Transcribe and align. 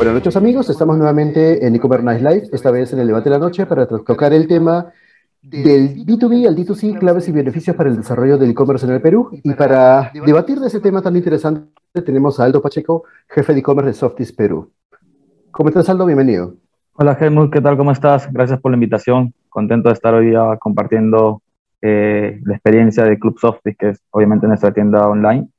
Buenas 0.00 0.14
noches 0.14 0.34
amigos, 0.34 0.70
estamos 0.70 0.96
nuevamente 0.96 1.66
en 1.66 1.74
e-commerce 1.74 2.20
Live, 2.20 2.48
esta 2.54 2.70
vez 2.70 2.90
en 2.94 3.00
el 3.00 3.08
debate 3.08 3.28
de 3.28 3.36
la 3.36 3.38
noche 3.38 3.66
para 3.66 3.86
tocar 3.86 4.32
el 4.32 4.48
tema 4.48 4.90
del 5.42 6.06
B2B 6.06 6.48
al 6.48 6.56
D2C, 6.56 6.98
claves 6.98 7.28
y 7.28 7.32
beneficios 7.32 7.76
para 7.76 7.90
el 7.90 7.98
desarrollo 7.98 8.38
del 8.38 8.52
e-commerce 8.52 8.86
en 8.86 8.92
el 8.92 9.02
Perú. 9.02 9.28
Y 9.30 9.52
para 9.52 10.10
debatir 10.24 10.58
de 10.58 10.68
ese 10.68 10.80
tema 10.80 11.02
tan 11.02 11.16
interesante 11.16 11.68
tenemos 12.02 12.40
a 12.40 12.44
Aldo 12.44 12.62
Pacheco, 12.62 13.04
jefe 13.28 13.52
de 13.52 13.58
e-commerce 13.58 13.88
de 13.88 13.92
Softis 13.92 14.32
Perú. 14.32 14.70
¿Cómo 15.50 15.68
estás 15.68 15.90
Aldo? 15.90 16.06
Bienvenido. 16.06 16.54
Hola 16.94 17.18
Helmut, 17.20 17.52
¿qué 17.52 17.60
tal? 17.60 17.76
¿Cómo 17.76 17.92
estás? 17.92 18.32
Gracias 18.32 18.58
por 18.58 18.70
la 18.70 18.76
invitación. 18.76 19.34
Contento 19.50 19.90
de 19.90 19.92
estar 19.92 20.14
hoy 20.14 20.30
día 20.30 20.56
compartiendo 20.58 21.42
eh, 21.82 22.40
la 22.44 22.54
experiencia 22.54 23.04
de 23.04 23.18
Club 23.18 23.38
Softis, 23.38 23.76
que 23.76 23.90
es 23.90 24.00
obviamente 24.12 24.46
nuestra 24.46 24.72
tienda 24.72 25.06
online. 25.06 25.50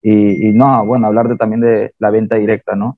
Y, 0.00 0.48
y 0.48 0.52
no, 0.54 0.82
bueno, 0.86 1.08
hablar 1.08 1.28
de, 1.28 1.36
también 1.36 1.60
de 1.60 1.92
la 1.98 2.10
venta 2.10 2.36
directa, 2.36 2.74
¿no? 2.74 2.96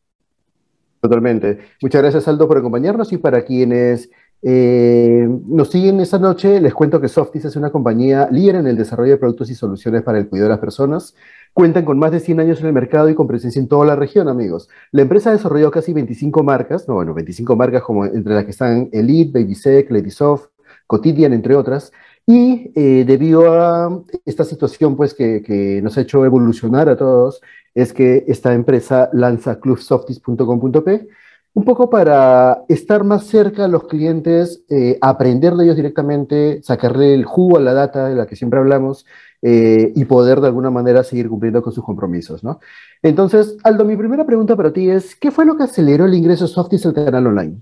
Totalmente. 1.04 1.58
Muchas 1.82 2.00
gracias, 2.00 2.26
Aldo, 2.28 2.48
por 2.48 2.56
acompañarnos 2.56 3.12
y 3.12 3.18
para 3.18 3.44
quienes 3.44 4.08
eh, 4.40 5.28
nos 5.46 5.68
siguen 5.68 6.00
esta 6.00 6.18
noche, 6.18 6.62
les 6.62 6.72
cuento 6.72 6.98
que 6.98 7.08
Softis 7.08 7.44
es 7.44 7.56
una 7.56 7.70
compañía 7.70 8.26
líder 8.30 8.54
en 8.54 8.66
el 8.68 8.78
desarrollo 8.78 9.10
de 9.10 9.18
productos 9.18 9.50
y 9.50 9.54
soluciones 9.54 10.00
para 10.00 10.16
el 10.16 10.30
cuidado 10.30 10.48
de 10.48 10.54
las 10.54 10.60
personas. 10.60 11.14
Cuentan 11.52 11.84
con 11.84 11.98
más 11.98 12.10
de 12.10 12.20
100 12.20 12.40
años 12.40 12.60
en 12.60 12.68
el 12.68 12.72
mercado 12.72 13.10
y 13.10 13.14
con 13.14 13.26
presencia 13.26 13.60
en 13.60 13.68
toda 13.68 13.84
la 13.84 13.96
región, 13.96 14.30
amigos. 14.30 14.70
La 14.92 15.02
empresa 15.02 15.28
ha 15.28 15.34
desarrollado 15.34 15.70
casi 15.70 15.92
25 15.92 16.42
marcas, 16.42 16.88
no, 16.88 16.94
bueno, 16.94 17.12
25 17.12 17.54
marcas 17.54 17.82
como 17.82 18.06
entre 18.06 18.32
las 18.32 18.46
que 18.46 18.52
están 18.52 18.88
Elite, 18.90 19.38
Babysec, 19.38 19.90
Ladysoft, 19.90 20.46
Cotidian, 20.86 21.34
entre 21.34 21.54
otras. 21.54 21.92
Y 22.26 22.72
eh, 22.74 23.04
debido 23.06 23.52
a 23.52 24.02
esta 24.24 24.44
situación 24.44 24.96
pues, 24.96 25.14
que, 25.14 25.80
nos 25.82 25.98
ha 25.98 26.00
hecho 26.00 26.24
evolucionar 26.24 26.88
a 26.88 26.96
todos, 26.96 27.40
es 27.74 27.92
que 27.92 28.24
esta 28.28 28.54
empresa 28.54 29.10
lanza 29.12 29.60
clubsoftis.com.p 29.60 31.08
un 31.56 31.64
poco 31.64 31.88
para 31.88 32.64
estar 32.68 33.04
más 33.04 33.26
cerca 33.26 33.64
a 33.64 33.68
los 33.68 33.84
clientes, 33.84 34.64
eh, 34.68 34.98
aprender 35.00 35.54
de 35.54 35.64
ellos 35.64 35.76
directamente, 35.76 36.60
sacarle 36.64 37.14
el 37.14 37.24
jugo 37.24 37.58
a 37.58 37.60
la 37.60 37.72
data 37.72 38.08
de 38.08 38.16
la 38.16 38.26
que 38.26 38.34
siempre 38.34 38.58
hablamos 38.58 39.06
eh, 39.40 39.92
y 39.94 40.04
poder 40.04 40.40
de 40.40 40.48
alguna 40.48 40.70
manera 40.70 41.04
seguir 41.04 41.28
cumpliendo 41.28 41.62
con 41.62 41.72
sus 41.72 41.84
compromisos. 41.84 42.42
¿no? 42.42 42.58
Entonces, 43.02 43.56
Aldo, 43.62 43.84
mi 43.84 43.96
primera 43.96 44.26
pregunta 44.26 44.56
para 44.56 44.72
ti 44.72 44.90
es, 44.90 45.14
¿qué 45.14 45.30
fue 45.30 45.46
lo 45.46 45.56
que 45.56 45.62
aceleró 45.62 46.06
el 46.06 46.14
ingreso 46.14 46.44
de 46.46 46.52
Softis 46.52 46.86
al 46.86 46.94
canal 46.94 47.28
online? 47.28 47.60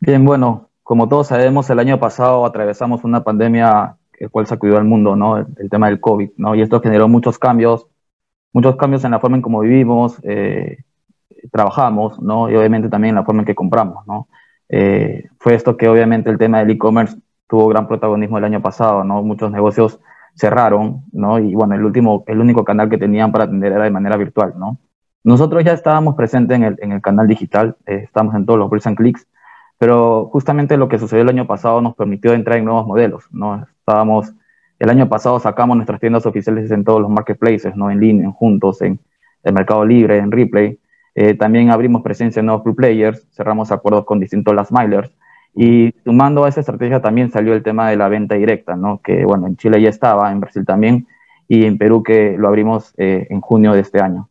Bien, 0.00 0.24
bueno, 0.24 0.70
como 0.92 1.08
todos 1.08 1.28
sabemos, 1.28 1.70
el 1.70 1.78
año 1.78 1.98
pasado 1.98 2.44
atravesamos 2.44 3.02
una 3.02 3.24
pandemia 3.24 3.96
el 4.18 4.28
cual 4.28 4.46
sacudió 4.46 4.76
al 4.76 4.84
mundo, 4.84 5.16
¿no? 5.16 5.38
El, 5.38 5.70
tema 5.70 5.86
del 5.86 6.00
COVID, 6.00 6.32
¿no? 6.36 6.54
Y 6.54 6.60
esto 6.60 6.82
generó 6.82 7.08
muchos 7.08 7.38
cambios, 7.38 7.86
muchos 8.52 8.76
cambios 8.76 9.02
en 9.04 9.12
la 9.12 9.18
forma 9.18 9.36
en 9.36 9.42
cómo 9.42 9.60
vivimos, 9.60 10.20
eh, 10.22 10.84
trabajamos, 11.50 12.20
¿no? 12.20 12.50
Y 12.50 12.56
obviamente 12.56 12.90
también 12.90 13.12
en 13.12 13.14
la 13.14 13.24
forma 13.24 13.40
en 13.40 13.46
que 13.46 13.54
compramos, 13.54 14.06
¿no? 14.06 14.28
Eh, 14.68 15.30
fue 15.38 15.54
esto 15.54 15.78
que 15.78 15.88
obviamente 15.88 16.28
el 16.28 16.36
tema 16.36 16.58
del 16.58 16.72
e-commerce 16.72 17.16
tuvo 17.48 17.68
gran 17.68 17.88
protagonismo 17.88 18.36
el 18.36 18.44
año 18.44 18.60
pasado, 18.60 19.02
¿no? 19.02 19.22
Muchos 19.22 19.50
negocios 19.50 19.98
cerraron, 20.34 21.04
¿no? 21.10 21.38
Y 21.38 21.54
bueno, 21.54 21.74
el 21.74 21.86
último, 21.86 22.22
el 22.26 22.38
único 22.38 22.66
canal 22.66 22.90
que 22.90 22.98
tenían 22.98 23.32
para 23.32 23.44
atender 23.44 23.72
era 23.72 23.84
de 23.84 23.90
manera 23.90 24.18
virtual, 24.18 24.52
¿no? 24.58 24.76
Nosotros 25.24 25.64
ya 25.64 25.72
estábamos 25.72 26.16
presentes 26.16 26.54
en 26.54 26.64
el, 26.64 26.76
en 26.82 26.92
el 26.92 27.00
canal 27.00 27.26
digital, 27.26 27.76
eh, 27.86 28.02
estamos 28.04 28.34
en 28.34 28.44
todos 28.44 28.58
los 28.58 28.68
Bricks 28.68 28.86
and 28.88 28.98
Clicks, 28.98 29.26
pero 29.82 30.26
justamente 30.26 30.76
lo 30.76 30.88
que 30.88 30.96
sucedió 30.96 31.22
el 31.24 31.28
año 31.28 31.48
pasado 31.48 31.80
nos 31.80 31.96
permitió 31.96 32.34
entrar 32.34 32.56
en 32.56 32.64
nuevos 32.66 32.86
modelos, 32.86 33.24
¿no? 33.32 33.66
Estábamos, 33.80 34.32
el 34.78 34.88
año 34.88 35.08
pasado 35.08 35.40
sacamos 35.40 35.74
nuestras 35.76 35.98
tiendas 35.98 36.24
oficiales 36.24 36.70
en 36.70 36.84
todos 36.84 37.00
los 37.00 37.10
marketplaces, 37.10 37.74
¿no? 37.74 37.90
En 37.90 37.98
línea, 37.98 38.24
en 38.24 38.30
Juntos, 38.30 38.80
en 38.80 39.00
el 39.42 39.52
Mercado 39.52 39.84
Libre, 39.84 40.18
en 40.18 40.30
Replay. 40.30 40.78
Eh, 41.16 41.34
también 41.34 41.72
abrimos 41.72 42.02
presencia 42.02 42.38
en 42.38 42.46
nuevos 42.46 42.62
players, 42.76 43.26
cerramos 43.32 43.72
acuerdos 43.72 44.04
con 44.04 44.20
distintos 44.20 44.54
last 44.54 44.70
milers. 44.70 45.10
Y 45.52 45.92
sumando 46.04 46.44
a 46.44 46.48
esa 46.48 46.60
estrategia 46.60 47.02
también 47.02 47.32
salió 47.32 47.52
el 47.52 47.64
tema 47.64 47.90
de 47.90 47.96
la 47.96 48.08
venta 48.08 48.36
directa, 48.36 48.76
¿no? 48.76 49.00
Que 49.02 49.24
bueno, 49.24 49.48
en 49.48 49.56
Chile 49.56 49.82
ya 49.82 49.88
estaba, 49.88 50.30
en 50.30 50.38
Brasil 50.38 50.64
también, 50.64 51.08
y 51.48 51.64
en 51.64 51.76
Perú 51.76 52.04
que 52.04 52.36
lo 52.38 52.46
abrimos 52.46 52.94
eh, 52.98 53.26
en 53.30 53.40
junio 53.40 53.72
de 53.72 53.80
este 53.80 54.00
año. 54.00 54.28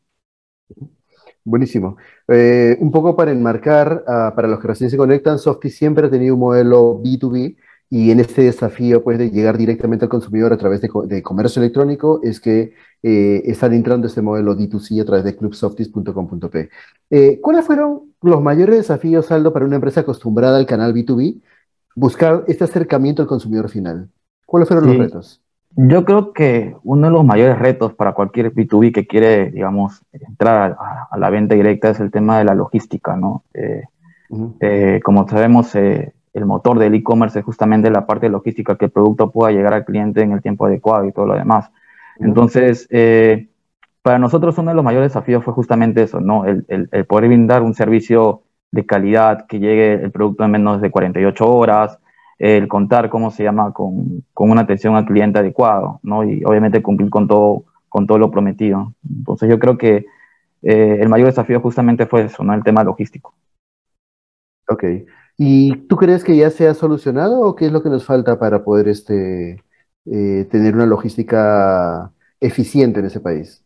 Buenísimo. 1.43 1.97
Eh, 2.27 2.77
un 2.79 2.91
poco 2.91 3.15
para 3.15 3.31
enmarcar, 3.31 4.03
uh, 4.07 4.35
para 4.35 4.47
los 4.47 4.59
que 4.59 4.67
recién 4.67 4.89
se 4.89 4.97
conectan, 4.97 5.39
Softy 5.39 5.69
siempre 5.69 6.07
ha 6.07 6.09
tenido 6.09 6.35
un 6.35 6.41
modelo 6.41 7.01
B2B 7.01 7.55
y 7.89 8.11
en 8.11 8.19
este 8.21 8.43
desafío 8.43 9.03
pues, 9.03 9.17
de 9.17 9.31
llegar 9.31 9.57
directamente 9.57 10.05
al 10.05 10.09
consumidor 10.09 10.53
a 10.53 10.57
través 10.57 10.81
de, 10.81 10.89
de 11.07 11.21
comercio 11.21 11.61
electrónico 11.61 12.21
es 12.23 12.39
que 12.39 12.73
eh, 13.03 13.41
están 13.45 13.73
entrando 13.73 14.07
este 14.07 14.21
modelo 14.21 14.55
D2C 14.55 15.01
a 15.01 15.05
través 15.05 15.23
de 15.25 15.35
clubsoftis.com.p. 15.35 16.69
Eh, 17.09 17.39
¿Cuáles 17.41 17.65
fueron 17.65 18.13
los 18.21 18.41
mayores 18.41 18.77
desafíos, 18.77 19.31
Aldo, 19.31 19.51
para 19.51 19.65
una 19.65 19.75
empresa 19.75 20.01
acostumbrada 20.01 20.57
al 20.57 20.65
canal 20.65 20.93
B2B? 20.93 21.41
Buscar 21.95 22.45
este 22.47 22.63
acercamiento 22.63 23.23
al 23.23 23.27
consumidor 23.27 23.69
final. 23.69 24.09
¿Cuáles 24.45 24.69
fueron 24.69 24.85
sí. 24.85 24.91
los 24.91 25.05
retos? 25.05 25.40
Yo 25.75 26.03
creo 26.03 26.33
que 26.33 26.75
uno 26.83 27.07
de 27.07 27.13
los 27.13 27.25
mayores 27.25 27.57
retos 27.57 27.93
para 27.93 28.13
cualquier 28.13 28.53
B2B 28.53 28.93
que 28.93 29.07
quiere, 29.07 29.51
digamos, 29.51 30.01
entrar 30.11 30.77
a, 30.79 31.07
a 31.09 31.17
la 31.17 31.29
venta 31.29 31.55
directa 31.55 31.89
es 31.89 31.99
el 31.99 32.11
tema 32.11 32.39
de 32.39 32.45
la 32.45 32.55
logística, 32.55 33.15
¿no? 33.15 33.43
Eh, 33.53 33.83
uh 34.29 34.37
-huh. 34.37 34.55
eh, 34.59 34.99
como 35.03 35.27
sabemos, 35.27 35.73
eh, 35.75 36.13
el 36.33 36.45
motor 36.45 36.77
del 36.79 36.95
e-commerce 36.95 37.39
es 37.39 37.45
justamente 37.45 37.89
la 37.89 38.05
parte 38.05 38.29
logística, 38.29 38.75
que 38.75 38.85
el 38.85 38.91
producto 38.91 39.31
pueda 39.31 39.51
llegar 39.51 39.73
al 39.73 39.85
cliente 39.85 40.21
en 40.21 40.31
el 40.33 40.41
tiempo 40.41 40.65
adecuado 40.65 41.05
y 41.05 41.11
todo 41.13 41.25
lo 41.27 41.35
demás. 41.35 41.69
Uh 41.69 42.23
-huh. 42.23 42.27
Entonces, 42.27 42.87
eh, 42.89 43.47
para 44.01 44.19
nosotros 44.19 44.57
uno 44.57 44.71
de 44.71 44.75
los 44.75 44.83
mayores 44.83 45.09
desafíos 45.11 45.43
fue 45.43 45.53
justamente 45.53 46.03
eso, 46.03 46.19
¿no? 46.19 46.45
El, 46.45 46.65
el, 46.67 46.89
el, 46.91 47.05
poder 47.05 47.27
brindar 47.27 47.61
un 47.61 47.73
servicio 47.73 48.41
de 48.71 48.85
calidad, 48.85 49.45
que 49.47 49.59
llegue 49.59 49.93
el 49.93 50.11
producto 50.11 50.43
en 50.43 50.51
menos 50.51 50.81
de 50.81 50.89
48 50.89 51.45
horas, 51.45 51.99
el 52.41 52.67
contar, 52.67 53.09
¿cómo 53.09 53.29
se 53.29 53.43
llama?, 53.43 53.71
con, 53.71 54.23
con, 54.33 54.49
una 54.49 54.61
atención 54.61 54.95
al 54.95 55.05
cliente 55.05 55.37
adecuado, 55.37 55.99
¿no? 56.01 56.23
Y 56.23 56.43
obviamente 56.43 56.81
cumplir 56.81 57.11
con 57.11 57.27
todo, 57.27 57.65
con 57.87 58.07
todo 58.07 58.17
lo 58.17 58.31
prometido. 58.31 58.95
Entonces 59.07 59.47
yo 59.47 59.59
creo 59.59 59.77
que 59.77 60.07
eh, 60.63 60.97
el 60.99 61.07
mayor 61.07 61.27
desafío 61.27 61.61
justamente 61.61 62.07
fue 62.07 62.23
eso, 62.23 62.43
¿no? 62.43 62.55
El 62.55 62.63
tema 62.63 62.83
logístico. 62.83 63.35
Ok. 64.67 64.83
¿Y 65.37 65.75
tú 65.87 65.97
crees 65.97 66.23
que 66.23 66.35
ya 66.35 66.49
se 66.49 66.67
ha 66.67 66.73
solucionado 66.73 67.41
o 67.41 67.55
qué 67.55 67.67
es 67.67 67.71
lo 67.71 67.83
que 67.83 67.89
nos 67.89 68.05
falta 68.05 68.39
para 68.39 68.63
poder 68.63 68.87
este, 68.87 69.63
eh, 70.05 70.47
tener 70.49 70.73
una 70.73 70.87
logística 70.87 72.11
eficiente 72.39 73.01
en 73.01 73.05
ese 73.05 73.19
país? 73.19 73.63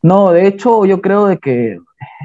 No, 0.00 0.30
de 0.30 0.46
hecho 0.46 0.84
yo 0.84 1.00
creo 1.00 1.26
de 1.26 1.38
que 1.38 1.80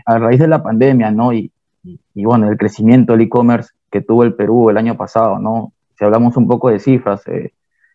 a 0.05 0.19
raíz 0.19 0.39
de 0.39 0.47
la 0.47 0.61
pandemia, 0.61 1.09
¿no? 1.09 1.33
Y, 1.33 1.51
y, 1.83 1.99
y 2.13 2.23
bueno, 2.23 2.47
el 2.49 2.57
crecimiento 2.57 3.13
del 3.13 3.21
e-commerce, 3.21 3.71
que 3.91 4.01
tuvo 4.01 4.23
el 4.23 4.33
Perú 4.33 4.69
el 4.69 4.77
año 4.77 4.95
pasado, 4.95 5.39
¿no? 5.39 5.73
Si 5.97 6.05
hablamos 6.05 6.37
un 6.37 6.47
poco 6.47 6.69
de 6.69 6.79
cifras, 6.79 7.27
eh, 7.27 7.53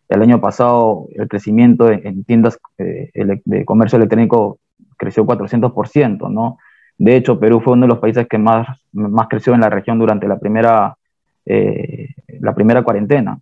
el 0.09 0.21
año 0.21 0.39
pasado 0.39 1.07
el 1.15 1.27
crecimiento 1.27 1.91
en, 1.91 2.05
en 2.05 2.23
tiendas 2.23 2.57
eh, 2.77 3.11
de 3.13 3.65
comercio 3.65 3.97
electrónico 3.97 4.59
creció 4.95 5.25
400%, 5.25 6.29
¿no? 6.31 6.57
De 6.97 7.15
hecho, 7.15 7.39
Perú 7.39 7.61
fue 7.61 7.73
uno 7.73 7.83
de 7.83 7.89
los 7.89 7.99
países 7.99 8.27
que 8.27 8.37
más, 8.37 8.67
más 8.91 9.27
creció 9.27 9.53
en 9.53 9.61
la 9.61 9.69
región 9.69 9.99
durante 9.99 10.27
la 10.27 10.39
primera, 10.39 10.97
eh, 11.45 12.09
la 12.39 12.55
primera 12.55 12.83
cuarentena. 12.83 13.39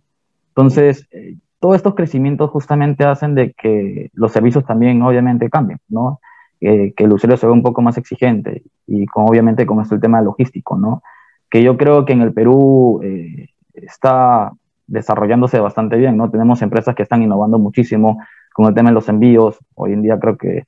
Entonces, 0.48 1.06
eh, 1.10 1.36
todos 1.58 1.76
estos 1.76 1.94
crecimientos 1.94 2.50
justamente 2.50 3.04
hacen 3.04 3.34
de 3.34 3.52
que 3.52 4.10
los 4.12 4.32
servicios 4.32 4.66
también 4.66 5.00
obviamente 5.02 5.48
cambien, 5.48 5.78
¿no? 5.88 6.20
que 6.58 6.94
el 6.96 7.12
usuario 7.12 7.36
se 7.36 7.46
vea 7.46 7.52
un 7.52 7.62
poco 7.62 7.82
más 7.82 7.98
exigente 7.98 8.62
y 8.86 9.04
con, 9.06 9.28
obviamente 9.28 9.66
con 9.66 9.80
esto 9.80 9.94
el 9.94 10.00
tema 10.00 10.22
logístico, 10.22 10.76
¿no? 10.76 11.02
Que 11.50 11.62
yo 11.62 11.76
creo 11.76 12.04
que 12.04 12.12
en 12.12 12.22
el 12.22 12.32
Perú 12.32 13.00
eh, 13.02 13.48
está 13.74 14.52
desarrollándose 14.86 15.58
bastante 15.60 15.96
bien, 15.96 16.16
¿no? 16.16 16.30
Tenemos 16.30 16.62
empresas 16.62 16.94
que 16.94 17.02
están 17.02 17.22
innovando 17.22 17.58
muchísimo, 17.58 18.18
con 18.52 18.66
el 18.66 18.74
tema 18.74 18.90
de 18.90 18.94
los 18.94 19.08
envíos. 19.08 19.58
Hoy 19.74 19.92
en 19.92 20.02
día 20.02 20.18
creo 20.18 20.36
que, 20.36 20.64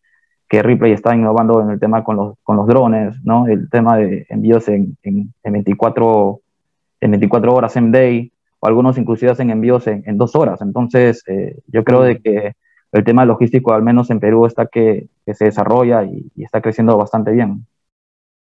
que 0.48 0.62
Ripley 0.62 0.92
está 0.92 1.14
innovando 1.14 1.60
en 1.60 1.70
el 1.70 1.80
tema 1.80 2.04
con 2.04 2.16
los, 2.16 2.34
con 2.42 2.56
los 2.56 2.66
drones, 2.66 3.16
¿no? 3.24 3.46
El 3.46 3.70
tema 3.70 3.96
de 3.96 4.26
envíos 4.28 4.68
en, 4.68 4.96
en, 5.02 5.32
24, 5.44 6.40
en 7.00 7.10
24 7.12 7.54
horas 7.54 7.76
en 7.76 7.92
day, 7.92 8.32
o 8.60 8.66
algunos 8.66 8.98
inclusive 8.98 9.30
hacen 9.30 9.50
envíos 9.50 9.86
en, 9.86 10.02
en 10.06 10.18
dos 10.18 10.34
horas. 10.34 10.60
Entonces, 10.62 11.22
eh, 11.26 11.58
yo 11.68 11.84
creo 11.84 12.02
de 12.02 12.20
que 12.20 12.52
el 12.92 13.04
tema 13.04 13.24
logístico, 13.24 13.72
al 13.72 13.82
menos 13.82 14.10
en 14.10 14.20
Perú, 14.20 14.46
está 14.46 14.66
que, 14.66 15.08
se 15.26 15.44
desarrolla 15.44 16.04
y, 16.04 16.30
está 16.36 16.60
creciendo 16.60 16.96
bastante 16.96 17.32
bien. 17.32 17.66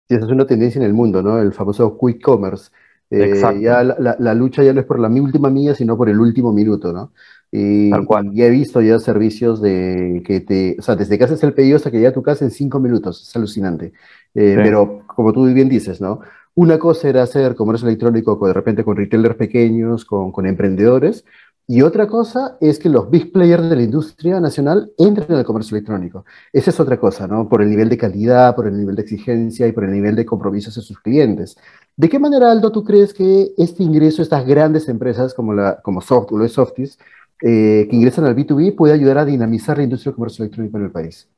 Y 0.09 0.15
esa 0.15 0.27
es 0.27 0.31
una 0.31 0.47
tendencia 0.47 0.79
en 0.79 0.87
el 0.87 0.93
mundo, 0.93 1.23
¿no? 1.23 1.41
El 1.41 1.53
famoso 1.53 1.99
quick 1.99 2.23
commerce. 2.23 2.71
Eh, 3.11 3.41
ya 3.61 3.85
la, 3.85 4.17
la, 4.19 4.35
lucha 4.35 4.65
ya 4.65 4.73
no 4.73 4.81
es 4.81 4.87
por 4.87 4.99
la 4.99 5.09
última 5.09 5.49
milla, 5.49 5.77
sino 5.77 5.97
por 5.97 6.09
el 6.09 6.19
último 6.19 6.53
minuto, 6.53 6.93
¿no? 6.93 7.13
Y, 7.53 7.91
Tal 7.91 8.05
cual. 8.05 8.33
he 8.35 8.51
visto 8.51 8.81
ya 8.81 8.99
servicios 8.99 9.63
de 9.63 10.23
que 10.27 10.41
te, 10.41 10.77
o 10.79 10.83
sea, 10.83 10.97
desde 10.97 11.17
que 11.17 11.25
haces 11.25 11.43
el 11.45 11.55
pedido 11.55 11.77
hasta 11.77 11.91
que 11.91 11.99
llega 11.99 12.11
a 12.11 12.15
tu 12.15 12.23
casa 12.23 12.45
en 12.45 12.51
cinco 12.51 12.81
minutos, 12.81 13.23
es 13.23 13.37
alucinante. 13.37 13.93
Eh, 14.35 14.55
pero 14.57 15.03
como 15.07 15.33
tú 15.33 15.45
bien 15.47 15.69
dices, 15.69 16.01
¿no? 16.01 16.21
Una 16.55 16.79
cosa 16.79 17.09
era 17.09 17.23
hacer 17.23 17.55
comercio 17.55 17.87
electrónico 17.87 18.45
de 18.47 18.53
repente 18.53 18.83
con 18.83 18.97
retailers 18.97 19.37
pequeños, 19.37 20.05
con, 20.05 20.33
con 20.33 20.47
emprendedores, 20.47 21.25
y 21.69 21.83
otra 21.83 22.07
cosa 22.07 22.57
es 22.61 22.79
que 22.79 22.89
los 22.89 23.11
big 23.11 23.33
players 23.33 23.69
de 23.69 23.75
la 23.75 23.83
industria 23.83 24.41
nacional 24.41 24.93
entren 24.99 25.33
en 25.33 25.39
el 25.39 25.45
comercio 25.45 25.77
electrónico. 25.77 26.25
Esa 26.53 26.71
es 26.71 26.79
otra 26.79 26.97
cosa, 26.99 27.27
¿no? 27.27 27.49
Por 27.49 27.61
el 27.61 27.69
nivel 27.69 27.89
de 27.89 27.99
calidad, 27.99 28.55
por 28.55 28.69
el 28.69 28.77
nivel 28.79 28.95
de 28.95 29.03
exigencia 29.03 29.67
y 29.67 29.73
por 29.73 29.85
el 29.85 29.93
nivel 29.93 30.15
de 30.15 30.25
compromisos 30.25 30.77
de 30.77 30.83
sus 30.83 31.01
clientes. 31.01 31.57
¿De 31.97 32.09
qué 32.09 32.21
manera, 32.21 32.53
Aldo, 32.53 32.71
tú 32.71 32.85
crees 32.85 33.13
que 33.13 33.53
este 33.59 33.83
ingreso, 33.83 34.23
estas 34.23 34.47
grandes 34.47 34.89
empresas 34.89 35.35
como, 35.35 35.55
la, 35.55 35.81
como 35.83 36.01
Soft, 36.01 36.31
o 36.31 36.49
Softies, 36.49 36.99
eh, 37.43 37.89
que 37.91 37.97
ingresan 37.97 38.27
al 38.27 38.37
B2B, 38.37 38.77
puede 38.77 38.95
ayudar 38.95 39.19
a 39.19 39.25
dinamizar 39.25 39.77
la 39.77 39.85
industria 39.85 40.11
del 40.13 40.17
comercio 40.17 40.45
electrónico 40.45 40.79
en 40.79 40.85
el 40.85 40.91
país? 40.93 41.29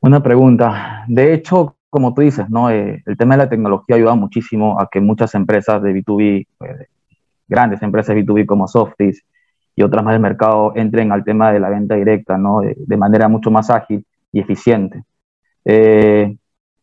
Buena 0.00 0.22
pregunta. 0.22 1.04
De 1.08 1.34
hecho, 1.34 1.76
como 1.90 2.14
tú 2.14 2.22
dices, 2.22 2.48
¿no? 2.48 2.70
Eh, 2.70 3.02
el 3.04 3.16
tema 3.16 3.34
de 3.34 3.44
la 3.44 3.48
tecnología 3.48 3.96
ayuda 3.96 4.14
muchísimo 4.14 4.80
a 4.80 4.88
que 4.88 5.00
muchas 5.00 5.34
empresas 5.34 5.82
de 5.82 5.92
B2B, 5.92 6.46
pues, 6.56 6.88
grandes 7.50 7.82
empresas 7.82 8.16
B2B 8.16 8.46
como 8.46 8.68
Softies 8.68 9.22
y 9.76 9.82
otras 9.82 10.04
más 10.04 10.14
del 10.14 10.22
mercado 10.22 10.72
entren 10.76 11.12
al 11.12 11.24
tema 11.24 11.52
de 11.52 11.60
la 11.60 11.68
venta 11.68 11.96
directa, 11.96 12.38
¿no? 12.38 12.60
De, 12.60 12.96
manera 12.96 13.28
mucho 13.28 13.50
más 13.50 13.68
ágil 13.70 14.04
y 14.32 14.40
eficiente. 14.40 15.02
Eh, 15.64 16.36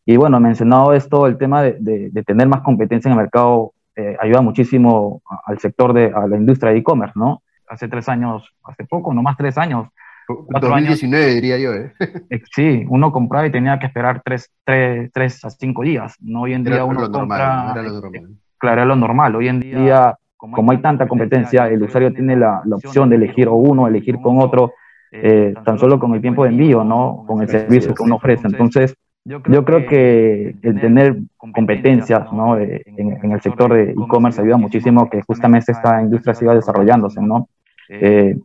y 0.06 0.18
bueno, 0.18 0.40
mencionado 0.40 0.94
esto, 0.94 1.28
el 1.28 1.38
tema 1.38 1.64
de, 1.64 1.78
de, 2.12 2.24
tener 2.24 2.48
más 2.48 2.62
competencia 2.62 3.10
en 3.10 3.14
el 3.14 3.24
mercado 3.24 3.74
eh, 3.96 4.16
ayuda 4.20 4.42
muchísimo 4.42 5.22
al 5.46 5.60
sector 5.60 5.94
de 5.94 6.12
a 6.14 6.28
la 6.28 6.38
industria 6.38 6.72
de 6.72 6.80
e-commerce, 6.80 7.14
¿no? 7.16 7.42
Hace 7.68 7.88
tres 7.88 8.08
años, 8.08 8.44
hace 8.64 8.86
poco, 8.86 9.14
no 9.14 9.22
más 9.22 9.36
tres 9.38 9.58
años. 9.58 9.90
2019 10.28 11.24
años, 11.24 11.36
diría 11.36 11.58
yo, 11.58 11.74
¿eh? 12.30 12.42
Sí, 12.54 12.86
uno 12.90 13.12
compraba 13.12 13.48
y 13.48 13.52
tenía 13.52 13.80
que 13.80 13.88
esperar 13.88 14.22
tres, 14.24 14.52
tres, 14.64 15.10
tres 15.14 15.44
a 15.46 15.50
cinco 15.50 15.84
días. 15.84 16.16
No 16.20 16.42
hoy 16.42 16.54
en 16.54 16.64
día 16.64 16.84
uno 16.84 17.10
compra. 17.12 17.72
era 17.74 17.84
lo 17.84 18.02
normal. 18.02 18.30
Claro, 18.58 18.76
era 18.76 18.86
lo 18.86 18.96
normal. 18.96 19.36
Hoy 19.36 19.48
en 19.48 19.60
día 19.60 20.18
como 20.38 20.72
hay 20.72 20.78
tanta 20.78 21.08
competencia, 21.08 21.68
el 21.68 21.84
usuario 21.84 22.14
tiene 22.14 22.36
la, 22.36 22.62
la 22.66 22.76
opción 22.76 23.10
de 23.10 23.16
elegir 23.16 23.48
o 23.48 23.56
uno, 23.56 23.88
elegir 23.88 24.20
con 24.22 24.40
otro, 24.40 24.74
eh, 25.12 25.54
tan 25.66 25.80
solo 25.80 26.00
con 26.00 26.14
el 26.14 26.22
tiempo 26.22 26.44
de 26.44 26.50
envío, 26.50 26.84
¿no? 26.84 27.26
Con 27.28 27.42
el 27.42 27.50
servicio 27.50 27.94
que 27.94 28.04
uno 28.04 28.16
ofrece. 28.16 28.48
Entonces, 28.48 28.96
yo 29.26 29.66
creo 29.66 29.86
que 29.86 30.56
el 30.62 30.80
tener 30.80 31.18
competencias 31.36 32.32
¿no? 32.32 32.58
Eh, 32.58 32.82
en, 32.86 33.32
el 33.32 33.42
sector 33.42 33.74
de 33.74 33.92
e-commerce 33.92 34.42
ayuda 34.42 34.58
muchísimo 34.58 35.10
que 35.10 35.22
justamente 35.22 35.74
esta 35.74 36.02
industria 36.02 36.34
siga 36.34 36.56
desarrollándose, 36.56 37.22
¿no? 37.22 37.50
Eh, 37.90 38.38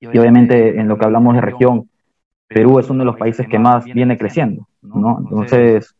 y 0.00 0.18
obviamente 0.18 0.80
en 0.80 0.88
lo 0.88 0.98
que 0.98 1.04
hablamos 1.04 1.34
de 1.36 1.40
región, 1.40 1.88
Perú 2.48 2.80
es 2.80 2.90
uno 2.90 3.00
de 3.00 3.06
los 3.06 3.16
países 3.16 3.46
que 3.46 3.58
más 3.58 3.84
viene 3.84 4.18
creciendo, 4.18 4.66
¿no? 4.82 5.18
Entonces, 5.20 5.94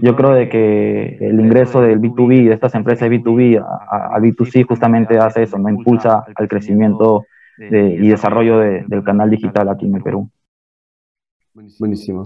yo 0.00 0.16
creo 0.16 0.30
de 0.32 0.48
que 0.48 1.18
el 1.20 1.40
ingreso 1.40 1.80
del 1.82 2.00
B2B, 2.00 2.48
de 2.48 2.54
estas 2.54 2.74
empresas 2.74 3.10
de 3.10 3.20
B2B 3.20 3.62
al 3.62 4.22
B2C 4.22 4.66
justamente 4.66 5.18
hace 5.18 5.42
eso, 5.42 5.58
no 5.58 5.68
impulsa 5.68 6.24
al 6.34 6.48
crecimiento 6.48 7.26
y 7.58 8.08
desarrollo 8.08 8.58
del 8.58 9.04
canal 9.04 9.30
digital 9.30 9.68
aquí 9.68 9.86
en 9.86 9.96
el 9.96 10.02
Perú. 10.02 10.30
Buenísimo. 11.78 12.24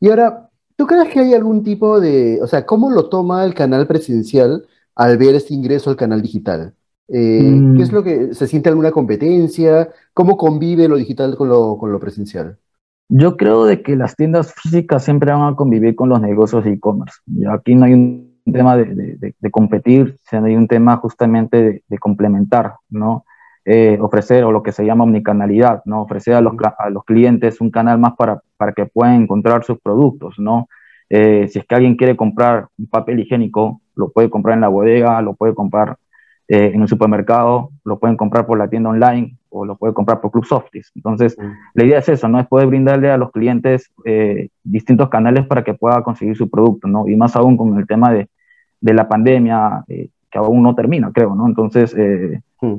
Y 0.00 0.10
ahora, 0.10 0.50
¿tú 0.76 0.86
crees 0.86 1.08
que 1.08 1.20
hay 1.20 1.34
algún 1.34 1.62
tipo 1.62 2.00
de, 2.00 2.38
o 2.42 2.46
sea, 2.46 2.66
cómo 2.66 2.90
lo 2.90 3.08
toma 3.08 3.44
el 3.44 3.54
canal 3.54 3.86
presidencial 3.86 4.66
al 4.94 5.16
ver 5.16 5.34
este 5.34 5.54
ingreso 5.54 5.90
al 5.90 5.96
canal 5.96 6.20
digital? 6.20 6.74
Eh, 7.08 7.60
¿Qué 7.76 7.82
es 7.82 7.92
mm. 7.92 7.94
lo 7.94 8.02
que 8.02 8.34
se 8.34 8.46
siente 8.46 8.68
alguna 8.68 8.90
competencia? 8.90 9.88
¿Cómo 10.12 10.36
convive 10.36 10.88
lo 10.88 10.96
digital 10.96 11.36
con 11.36 11.48
lo, 11.48 11.78
con 11.78 11.92
lo 11.92 12.00
presencial? 12.00 12.58
Yo 13.08 13.36
creo 13.36 13.64
de 13.64 13.82
que 13.82 13.94
las 13.94 14.16
tiendas 14.16 14.52
físicas 14.52 15.04
siempre 15.04 15.30
van 15.32 15.52
a 15.52 15.56
convivir 15.56 15.94
con 15.94 16.08
los 16.08 16.20
negocios 16.20 16.64
de 16.64 16.72
e-commerce. 16.72 17.20
Aquí 17.50 17.74
no 17.74 17.84
hay 17.84 17.94
un 17.94 18.52
tema 18.52 18.76
de, 18.76 19.34
de, 19.38 19.50
competir, 19.50 20.16
sino 20.28 20.46
hay 20.46 20.56
un 20.56 20.66
tema 20.66 20.96
justamente 20.96 21.84
de, 21.86 21.98
complementar, 21.98 22.74
¿no? 22.90 23.24
Eh, 23.64 23.98
ofrecer 24.00 24.44
o 24.44 24.52
lo 24.52 24.62
que 24.62 24.72
se 24.72 24.84
llama 24.84 25.04
omnicanalidad, 25.04 25.82
¿no? 25.84 26.02
Ofrecer 26.02 26.34
a 26.34 26.40
los, 26.40 26.54
a 26.78 26.90
los 26.90 27.04
clientes 27.04 27.60
un 27.60 27.70
canal 27.70 27.98
más 27.98 28.14
para, 28.16 28.40
para 28.56 28.72
que 28.72 28.86
puedan 28.86 29.22
encontrar 29.22 29.64
sus 29.64 29.80
productos, 29.80 30.38
¿no? 30.38 30.68
Eh, 31.08 31.48
si 31.48 31.60
es 31.60 31.66
que 31.66 31.74
alguien 31.74 31.96
quiere 31.96 32.16
comprar 32.16 32.68
un 32.78 32.88
papel 32.88 33.20
higiénico, 33.20 33.80
lo 33.94 34.10
puede 34.10 34.30
comprar 34.30 34.54
en 34.54 34.62
la 34.62 34.68
bodega, 34.68 35.22
lo 35.22 35.34
puede 35.34 35.54
comprar 35.54 35.96
eh, 36.48 36.72
en 36.74 36.82
el 36.82 36.88
supermercado, 36.88 37.70
lo 37.84 37.98
pueden 37.98 38.16
comprar 38.16 38.46
por 38.46 38.58
la 38.58 38.68
tienda 38.68 38.90
online 38.90 39.35
o 39.50 39.64
lo 39.64 39.76
puede 39.76 39.94
comprar 39.94 40.20
por 40.20 40.30
Club 40.30 40.44
Softies. 40.44 40.92
Entonces, 40.94 41.36
mm. 41.38 41.52
la 41.74 41.84
idea 41.84 41.98
es 41.98 42.08
eso, 42.08 42.28
¿no? 42.28 42.40
Es 42.40 42.46
poder 42.46 42.66
brindarle 42.66 43.10
a 43.10 43.16
los 43.16 43.30
clientes 43.32 43.90
eh, 44.04 44.48
distintos 44.62 45.08
canales 45.08 45.46
para 45.46 45.64
que 45.64 45.74
pueda 45.74 46.02
conseguir 46.02 46.36
su 46.36 46.50
producto, 46.50 46.88
¿no? 46.88 47.08
Y 47.08 47.16
más 47.16 47.36
aún 47.36 47.56
con 47.56 47.78
el 47.78 47.86
tema 47.86 48.12
de, 48.12 48.28
de 48.80 48.94
la 48.94 49.08
pandemia, 49.08 49.84
eh, 49.88 50.08
que 50.30 50.38
aún 50.38 50.62
no 50.62 50.74
termina, 50.74 51.10
creo, 51.12 51.34
¿no? 51.34 51.46
Entonces, 51.46 51.96
mm. 52.60 52.74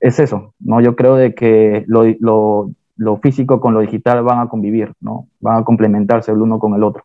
es 0.00 0.18
eso, 0.18 0.54
¿no? 0.60 0.80
Yo 0.80 0.96
creo 0.96 1.16
de 1.16 1.34
que 1.34 1.84
lo, 1.86 2.04
lo, 2.20 2.70
lo, 2.96 3.16
físico 3.18 3.60
con 3.60 3.74
lo 3.74 3.80
digital 3.80 4.22
van 4.22 4.40
a 4.40 4.48
convivir, 4.48 4.92
¿no? 5.00 5.28
Van 5.40 5.58
a 5.58 5.64
complementarse 5.64 6.32
el 6.32 6.38
uno 6.38 6.58
con 6.58 6.74
el 6.74 6.82
otro. 6.82 7.04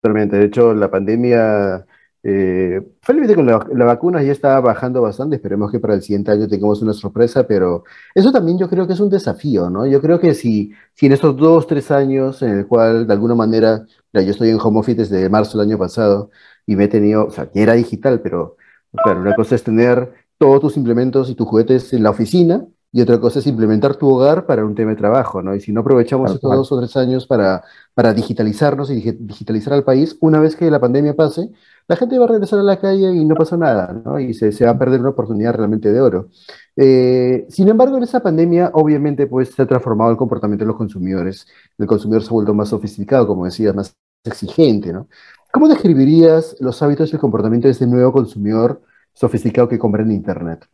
Totalmente. 0.00 0.36
De 0.36 0.46
hecho, 0.46 0.72
la 0.74 0.90
pandemia 0.90 1.84
eh, 2.28 2.84
felizmente 3.02 3.36
con 3.36 3.46
la, 3.46 3.84
vacuna 3.84 4.20
ya 4.20 4.32
está 4.32 4.58
bajando 4.58 5.00
bastante, 5.00 5.36
esperemos 5.36 5.70
que 5.70 5.78
para 5.78 5.94
el 5.94 6.02
siguiente 6.02 6.32
año 6.32 6.48
tengamos 6.48 6.82
una 6.82 6.92
sorpresa, 6.92 7.46
pero 7.46 7.84
eso 8.16 8.32
también 8.32 8.58
yo 8.58 8.68
creo 8.68 8.84
que 8.84 8.94
es 8.94 9.00
un 9.00 9.08
desafío, 9.08 9.70
¿no? 9.70 9.86
Yo 9.86 10.00
creo 10.00 10.18
que 10.18 10.34
si, 10.34 10.72
si 10.92 11.06
en 11.06 11.12
estos 11.12 11.36
dos, 11.36 11.68
tres 11.68 11.92
años 11.92 12.42
en 12.42 12.58
el 12.58 12.66
cual 12.66 13.06
de 13.06 13.12
alguna 13.12 13.36
manera, 13.36 13.86
ya 14.12 14.22
yo 14.22 14.32
estoy 14.32 14.50
en 14.50 14.58
home 14.60 14.80
office 14.80 15.02
desde 15.02 15.28
marzo 15.28 15.56
del 15.56 15.68
año 15.68 15.78
pasado 15.78 16.30
y 16.66 16.74
me 16.74 16.84
he 16.84 16.88
tenido, 16.88 17.26
o 17.26 17.30
sea, 17.30 17.48
que 17.48 17.62
era 17.62 17.74
digital, 17.74 18.20
pero 18.20 18.56
claro, 19.04 19.20
una 19.20 19.36
cosa 19.36 19.54
es 19.54 19.62
tener 19.62 20.12
todos 20.36 20.60
tus 20.60 20.76
implementos 20.76 21.30
y 21.30 21.36
tus 21.36 21.46
juguetes 21.46 21.92
en 21.92 22.02
la 22.02 22.10
oficina 22.10 22.66
y 22.90 23.02
otra 23.02 23.20
cosa 23.20 23.38
es 23.38 23.46
implementar 23.46 23.94
tu 23.94 24.08
hogar 24.08 24.46
para 24.46 24.64
un 24.64 24.74
tema 24.74 24.90
de 24.90 24.96
trabajo, 24.96 25.42
¿no? 25.42 25.54
Y 25.54 25.60
si 25.60 25.72
no 25.72 25.82
aprovechamos 25.82 26.32
estos 26.32 26.50
dos 26.50 26.72
o 26.72 26.78
tres 26.78 26.96
años 26.96 27.26
para, 27.26 27.62
para 27.94 28.14
digitalizarnos 28.14 28.90
y 28.90 29.12
digitalizar 29.12 29.74
al 29.74 29.84
país, 29.84 30.16
una 30.20 30.40
vez 30.40 30.56
que 30.56 30.70
la 30.70 30.80
pandemia 30.80 31.14
pase, 31.14 31.50
la 31.88 31.96
gente 31.96 32.18
va 32.18 32.24
a 32.24 32.28
regresar 32.28 32.58
a 32.58 32.62
la 32.62 32.80
calle 32.80 33.12
y 33.14 33.24
no 33.24 33.34
pasa 33.34 33.56
nada, 33.56 33.92
¿no? 34.04 34.18
Y 34.18 34.34
se, 34.34 34.64
va 34.64 34.72
a 34.72 34.78
perder 34.78 35.00
una 35.00 35.10
oportunidad 35.10 35.54
realmente 35.54 35.92
de 35.92 36.00
oro. 36.00 36.28
Eh, 36.74 37.46
sin 37.48 37.68
embargo, 37.68 37.96
en 37.96 38.02
esa 38.02 38.20
pandemia, 38.20 38.70
obviamente, 38.74 39.26
pues 39.26 39.50
se 39.50 39.62
ha 39.62 39.66
transformado 39.66 40.10
el 40.10 40.16
comportamiento 40.16 40.64
de 40.64 40.68
los 40.68 40.76
consumidores. 40.76 41.46
El 41.78 41.86
consumidor 41.86 42.22
se 42.22 42.28
ha 42.28 42.32
vuelto 42.32 42.54
más 42.54 42.70
sofisticado, 42.70 43.26
como 43.26 43.44
decías, 43.44 43.74
más 43.74 43.96
exigente, 44.24 44.92
¿no? 44.92 45.08
¿Cómo 45.52 45.68
describirías 45.68 46.56
los 46.60 46.82
hábitos 46.82 47.10
y 47.10 47.16
el 47.16 47.20
comportamiento 47.20 47.68
de 47.68 47.72
este 47.72 47.86
nuevo 47.86 48.12
consumidor 48.12 48.82
sofisticado 49.14 49.68
que 49.68 49.78
compra 49.78 50.02
en 50.02 50.12
Internet? 50.12 50.66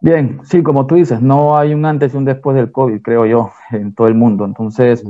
Bien, 0.00 0.40
sí, 0.44 0.62
como 0.62 0.86
tú 0.86 0.96
dices, 0.96 1.20
no 1.22 1.56
hay 1.56 1.74
un 1.74 1.84
antes 1.84 2.14
y 2.14 2.16
un 2.16 2.24
después 2.24 2.56
del 2.56 2.72
COVID, 2.72 3.02
creo 3.02 3.26
yo, 3.26 3.50
en 3.70 3.94
todo 3.94 4.08
el 4.08 4.14
mundo. 4.14 4.44
Entonces, 4.44 5.04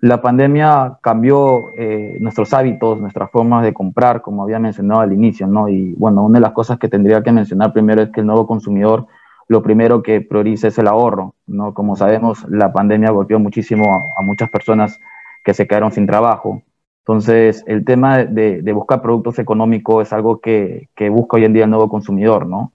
la 0.00 0.22
pandemia 0.22 0.98
cambió 1.00 1.70
eh, 1.76 2.18
nuestros 2.20 2.52
hábitos, 2.54 3.00
nuestras 3.00 3.30
formas 3.30 3.64
de 3.64 3.74
comprar, 3.74 4.22
como 4.22 4.44
había 4.44 4.60
mencionado 4.60 5.00
al 5.00 5.12
inicio, 5.12 5.46
¿no? 5.48 5.68
Y 5.68 5.94
bueno, 5.94 6.24
una 6.24 6.38
de 6.38 6.42
las 6.42 6.52
cosas 6.52 6.78
que 6.78 6.88
tendría 6.88 7.22
que 7.22 7.32
mencionar 7.32 7.72
primero 7.72 8.02
es 8.02 8.10
que 8.10 8.20
el 8.20 8.26
nuevo 8.26 8.46
consumidor 8.46 9.06
lo 9.48 9.62
primero 9.62 10.02
que 10.02 10.20
prioriza 10.20 10.68
es 10.68 10.78
el 10.78 10.86
ahorro, 10.86 11.34
¿no? 11.46 11.74
Como 11.74 11.96
sabemos, 11.96 12.46
la 12.48 12.72
pandemia 12.72 13.10
golpeó 13.10 13.38
muchísimo 13.40 13.92
a, 13.92 14.22
muchas 14.22 14.50
personas 14.50 15.00
que 15.42 15.54
se 15.54 15.66
quedaron 15.66 15.90
sin 15.90 16.06
trabajo. 16.06 16.62
Entonces, 17.00 17.64
el 17.66 17.84
tema 17.84 18.18
de, 18.18 18.60
buscar 18.72 19.00
productos 19.00 19.38
económicos 19.38 20.06
es 20.06 20.12
algo 20.12 20.40
que, 20.40 20.90
que 20.94 21.08
busca 21.08 21.38
hoy 21.38 21.46
en 21.46 21.54
día 21.54 21.64
el 21.64 21.70
nuevo 21.70 21.88
consumidor, 21.88 22.46
¿no? 22.46 22.72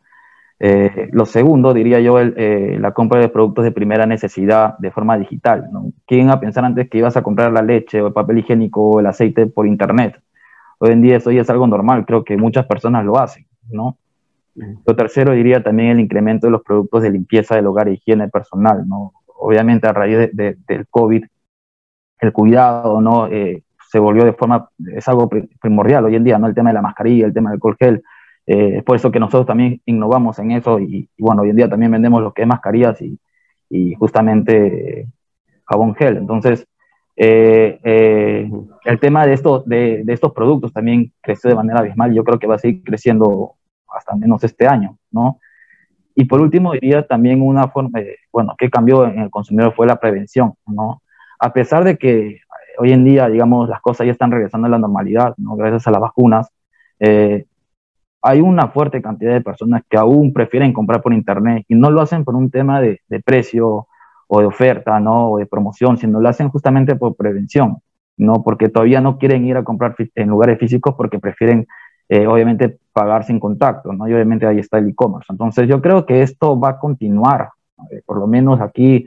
Eh, 0.60 1.10
lo 1.12 1.26
segundo, 1.26 1.74
diría 1.74 2.00
yo, 2.00 2.20
eh, 2.20 2.78
la 2.80 2.94
compra 2.94 3.20
de 3.20 3.30
productos 3.30 3.66
de 3.66 3.72
primera 3.72 4.06
necesidad 4.06 4.78
de 4.78 4.92
forma 4.92 5.18
digital. 5.18 5.68
¿no? 5.72 5.92
¿Quién 6.06 6.26
iba 6.26 6.34
a 6.34 6.40
pensar 6.40 6.64
antes 6.64 6.90
que 6.90 7.00
ibas 7.00 7.18
a 7.18 7.24
comprar 7.24 7.52
la 7.52 7.62
leche 7.62 8.02
o 8.02 8.08
el 8.08 8.14
papel 8.14 8.40
higiénico 8.40 8.82
o 8.82 9.00
el 9.00 9.08
aceite 9.08 9.48
por 9.48 9.68
internet? 9.68 10.22
Hoy 10.80 10.92
en 10.92 11.02
día 11.02 11.18
eso 11.18 11.32
ya 11.32 11.42
es 11.42 11.50
algo 11.50 11.68
normal, 11.68 12.06
creo 12.06 12.24
que 12.24 12.38
muchas 12.38 12.66
personas 12.66 13.06
lo 13.06 13.18
hacen, 13.18 13.46
¿no? 13.72 13.98
Lo 14.56 14.96
tercero 14.96 15.32
diría 15.32 15.64
también 15.64 15.90
el 15.90 16.00
incremento 16.00 16.48
de 16.48 16.52
los 16.52 16.62
productos 16.62 17.02
de 17.02 17.10
limpieza 17.10 17.56
del 17.56 17.66
hogar 17.66 17.88
e 17.88 17.94
higiene 17.94 18.28
personal, 18.30 18.88
¿no? 18.88 19.14
Obviamente 19.26 19.88
a 19.88 19.94
raíz 19.94 20.30
de, 20.32 20.58
del 20.68 20.88
COVID, 20.90 21.26
el 22.20 22.32
cuidado, 22.32 23.02
¿no? 23.02 23.28
Eh, 23.28 23.64
se 23.90 24.00
volvió 24.00 24.26
de 24.26 24.34
forma, 24.34 24.70
es 24.96 25.08
algo 25.08 25.30
primordial 25.62 26.06
hoy 26.06 26.16
en 26.16 26.24
día, 26.24 26.38
¿no? 26.38 26.48
El 26.48 26.56
tema 26.56 26.70
de 26.70 26.76
la 26.76 26.82
mascarilla, 26.82 27.26
el 27.26 27.34
tema 27.34 27.50
del 27.50 27.58
alcohol 27.58 27.78
gel, 27.80 28.04
eh, 28.46 28.78
es 28.78 28.84
por 28.84 28.96
eso 28.96 29.12
que 29.12 29.20
nosotros 29.20 29.46
también 29.46 29.82
innovamos 29.86 30.38
en 30.40 30.52
eso 30.52 30.80
y, 30.80 31.10
bueno, 31.18 31.44
hoy 31.44 31.50
en 31.50 31.56
día 31.56 31.70
también 31.70 31.92
vendemos 31.92 32.22
lo 32.22 32.34
que 32.34 32.42
es 32.42 32.48
mascarillas 32.48 33.02
y, 33.02 33.20
y 33.70 33.96
justamente 33.96 35.08
jabón 35.66 35.96
gel. 35.96 36.18
Entonces, 36.18 36.68
eh, 37.16 37.80
eh, 37.84 38.52
el 38.86 39.00
tema 39.00 39.26
de 39.26 39.34
estos, 39.34 39.66
de, 39.66 40.04
de, 40.04 40.14
estos 40.14 40.34
productos 40.34 40.74
también 40.74 41.14
creció 41.22 41.50
de 41.50 41.56
manera 41.56 41.80
abismal. 41.80 42.14
Yo 42.14 42.24
creo 42.24 42.40
que 42.40 42.48
va 42.48 42.56
a 42.56 42.60
seguir 42.60 42.84
creciendo 42.84 43.54
hasta 43.96 44.16
menos 44.16 44.44
este 44.44 44.68
año, 44.68 44.98
¿no? 45.12 45.40
Y 46.16 46.26
por 46.26 46.42
último, 46.42 46.74
diría 46.74 47.08
también 47.08 47.42
una 47.42 47.68
forma, 47.68 48.00
bueno, 48.32 48.56
que 48.58 48.70
cambió 48.70 49.06
en 49.06 49.20
el 49.20 49.30
consumidor 49.30 49.74
fue 49.74 49.88
la 49.88 50.00
prevención, 50.00 50.54
¿no? 50.68 51.02
A 51.40 51.54
pesar 51.54 51.84
de 51.84 51.98
que 51.98 52.40
hoy 52.78 52.92
en 52.92 53.04
día, 53.04 53.28
digamos, 53.30 53.70
las 53.70 53.82
cosas 53.82 54.06
ya 54.06 54.12
están 54.12 54.32
regresando 54.32 54.68
a 54.68 54.72
la 54.72 54.78
normalidad, 54.78 55.34
¿no? 55.38 55.56
Gracias 55.56 55.88
a 55.88 55.92
las 55.92 56.02
vacunas, 56.02 56.50
eh, 57.00 57.46
hay 58.24 58.40
una 58.40 58.70
fuerte 58.70 59.02
cantidad 59.02 59.34
de 59.34 59.42
personas 59.42 59.84
que 59.90 59.98
aún 59.98 60.32
prefieren 60.32 60.72
comprar 60.72 61.02
por 61.02 61.14
internet 61.14 61.66
y 61.68 61.76
no 61.76 61.92
lo 61.92 62.02
hacen 62.02 62.24
por 62.24 62.36
un 62.36 62.50
tema 62.50 62.80
de, 62.80 63.02
precio 63.26 63.88
o 64.28 64.40
de 64.40 64.46
oferta, 64.46 64.98
¿no? 65.02 65.32
O 65.32 65.38
de 65.38 65.46
promoción, 65.46 65.98
sino 65.98 66.22
lo 66.22 66.30
hacen 66.30 66.48
justamente 66.48 66.96
por 66.96 67.18
prevención, 67.18 67.80
¿no? 68.16 68.42
Porque 68.42 68.70
todavía 68.70 69.02
no 69.02 69.18
quieren 69.18 69.46
ir 69.46 69.58
a 69.58 69.66
comprar 69.66 69.96
en 70.16 70.30
lugares 70.30 70.58
físicos 70.58 70.96
porque 70.96 71.20
prefieren, 71.20 71.68
eh, 72.08 72.26
obviamente, 72.26 72.78
pagar 72.94 73.26
sin 73.26 73.42
contacto, 73.42 73.92
¿no? 73.92 74.08
Y 74.08 74.14
obviamente 74.14 74.48
ahí 74.48 74.60
está 74.60 74.78
el 74.78 74.88
e-commerce. 74.88 75.28
Entonces 75.30 75.68
yo 75.68 75.82
creo 75.82 76.06
que 76.06 76.22
esto 76.22 76.58
va 76.58 76.70
a 76.70 76.80
continuar, 76.80 77.50
eh, 77.92 78.02
por 78.06 78.18
lo 78.20 78.26
menos 78.26 78.62
aquí 78.62 79.06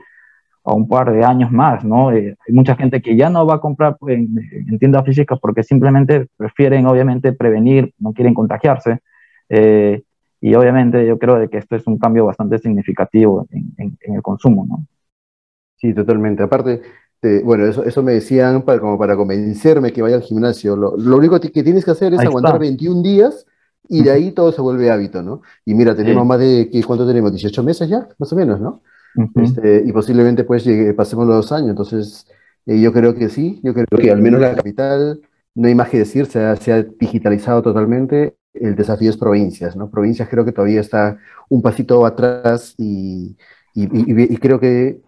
a 0.67 0.73
un 0.73 0.85
par 0.85 1.13
de 1.13 1.23
años 1.23 1.49
más, 1.49 1.85
¿no? 1.85 2.11
Eh, 2.11 2.35
hay 2.45 2.53
mucha 2.53 2.75
gente 2.75 3.01
que 3.01 3.15
ya 3.15 3.29
no 3.29 3.45
va 3.45 3.55
a 3.55 3.61
comprar 3.61 3.95
en, 4.07 4.37
en, 4.51 4.77
tiendas 4.77 5.05
físicas 5.05 5.39
porque 5.41 5.63
simplemente 5.63 6.27
prefieren, 6.35 6.85
obviamente, 6.85 7.31
prevenir, 7.31 7.93
no 7.99 8.11
quieren 8.11 8.33
contagiarse. 8.33 8.99
Eh, 9.47 10.03
y 10.41 10.55
obviamente 10.55 11.07
yo 11.07 11.17
creo 11.17 11.39
de 11.39 11.47
que 11.47 11.59
esto 11.59 11.77
es 11.77 11.87
un 11.87 11.97
cambio 11.97 12.25
bastante 12.25 12.59
significativo 12.59 13.47
en, 13.49 13.73
en, 13.77 13.97
en 14.01 14.15
el 14.15 14.21
consumo, 14.21 14.65
¿no? 14.67 14.85
Sí, 15.77 15.93
totalmente. 15.93 16.43
Aparte, 16.43 16.81
de, 17.21 17.43
bueno, 17.43 17.65
eso, 17.65 17.85
eso 17.85 18.03
me 18.03 18.11
decían 18.11 18.63
para, 18.63 18.81
como 18.81 18.99
para 18.99 19.15
convencerme 19.15 19.93
que 19.93 20.01
vaya 20.01 20.17
al 20.17 20.23
gimnasio. 20.23 20.75
Lo, 20.75 20.97
lo 20.97 21.15
único 21.15 21.39
que 21.39 21.63
tienes 21.63 21.85
que 21.85 21.91
hacer 21.91 22.13
es 22.13 22.19
Ahí 22.19 22.25
aguantar 22.25 22.55
está. 22.55 22.59
21 22.59 23.03
días 23.03 23.45
y 23.87 24.03
de 24.03 24.11
ahí 24.11 24.31
todo 24.33 24.51
se 24.51 24.59
vuelve 24.59 24.91
hábito, 24.91 25.23
¿no? 25.23 25.43
Y 25.63 25.75
mira, 25.75 25.95
tenemos 25.95 26.23
sí. 26.23 26.27
más 26.27 26.39
de, 26.39 26.83
¿cuánto 26.85 27.07
tenemos? 27.07 27.31
18 27.31 27.63
meses 27.63 27.87
ya, 27.87 28.09
más 28.17 28.33
o 28.33 28.35
menos, 28.35 28.59
¿no? 28.59 28.81
Este, 29.35 29.83
y 29.85 29.91
posiblemente 29.91 30.43
pues 30.43 30.65
pasemos 30.95 31.27
los 31.27 31.35
dos 31.35 31.51
años. 31.51 31.71
Entonces, 31.71 32.27
eh, 32.65 32.79
yo 32.79 32.93
creo 32.93 33.15
que 33.15 33.29
sí, 33.29 33.59
yo 33.63 33.73
creo 33.73 33.85
que 33.87 34.11
al 34.11 34.21
menos 34.21 34.41
la 34.41 34.55
capital, 34.55 35.21
no 35.55 35.67
hay 35.67 35.75
más 35.75 35.89
que 35.89 35.99
decir, 35.99 36.27
se 36.27 36.39
ha, 36.39 36.83
digitalizado 36.99 37.61
totalmente 37.61 38.35
el 38.53 38.75
desafío 38.75 39.09
es 39.09 39.17
provincias, 39.17 39.75
¿no? 39.75 39.89
Provincias 39.89 40.29
creo 40.29 40.43
que 40.43 40.51
todavía 40.51 40.81
está 40.81 41.17
un 41.49 41.61
pasito 41.61 42.05
atrás 42.05 42.73
y 42.77 43.37
creo 44.39 44.59
que 44.59 45.01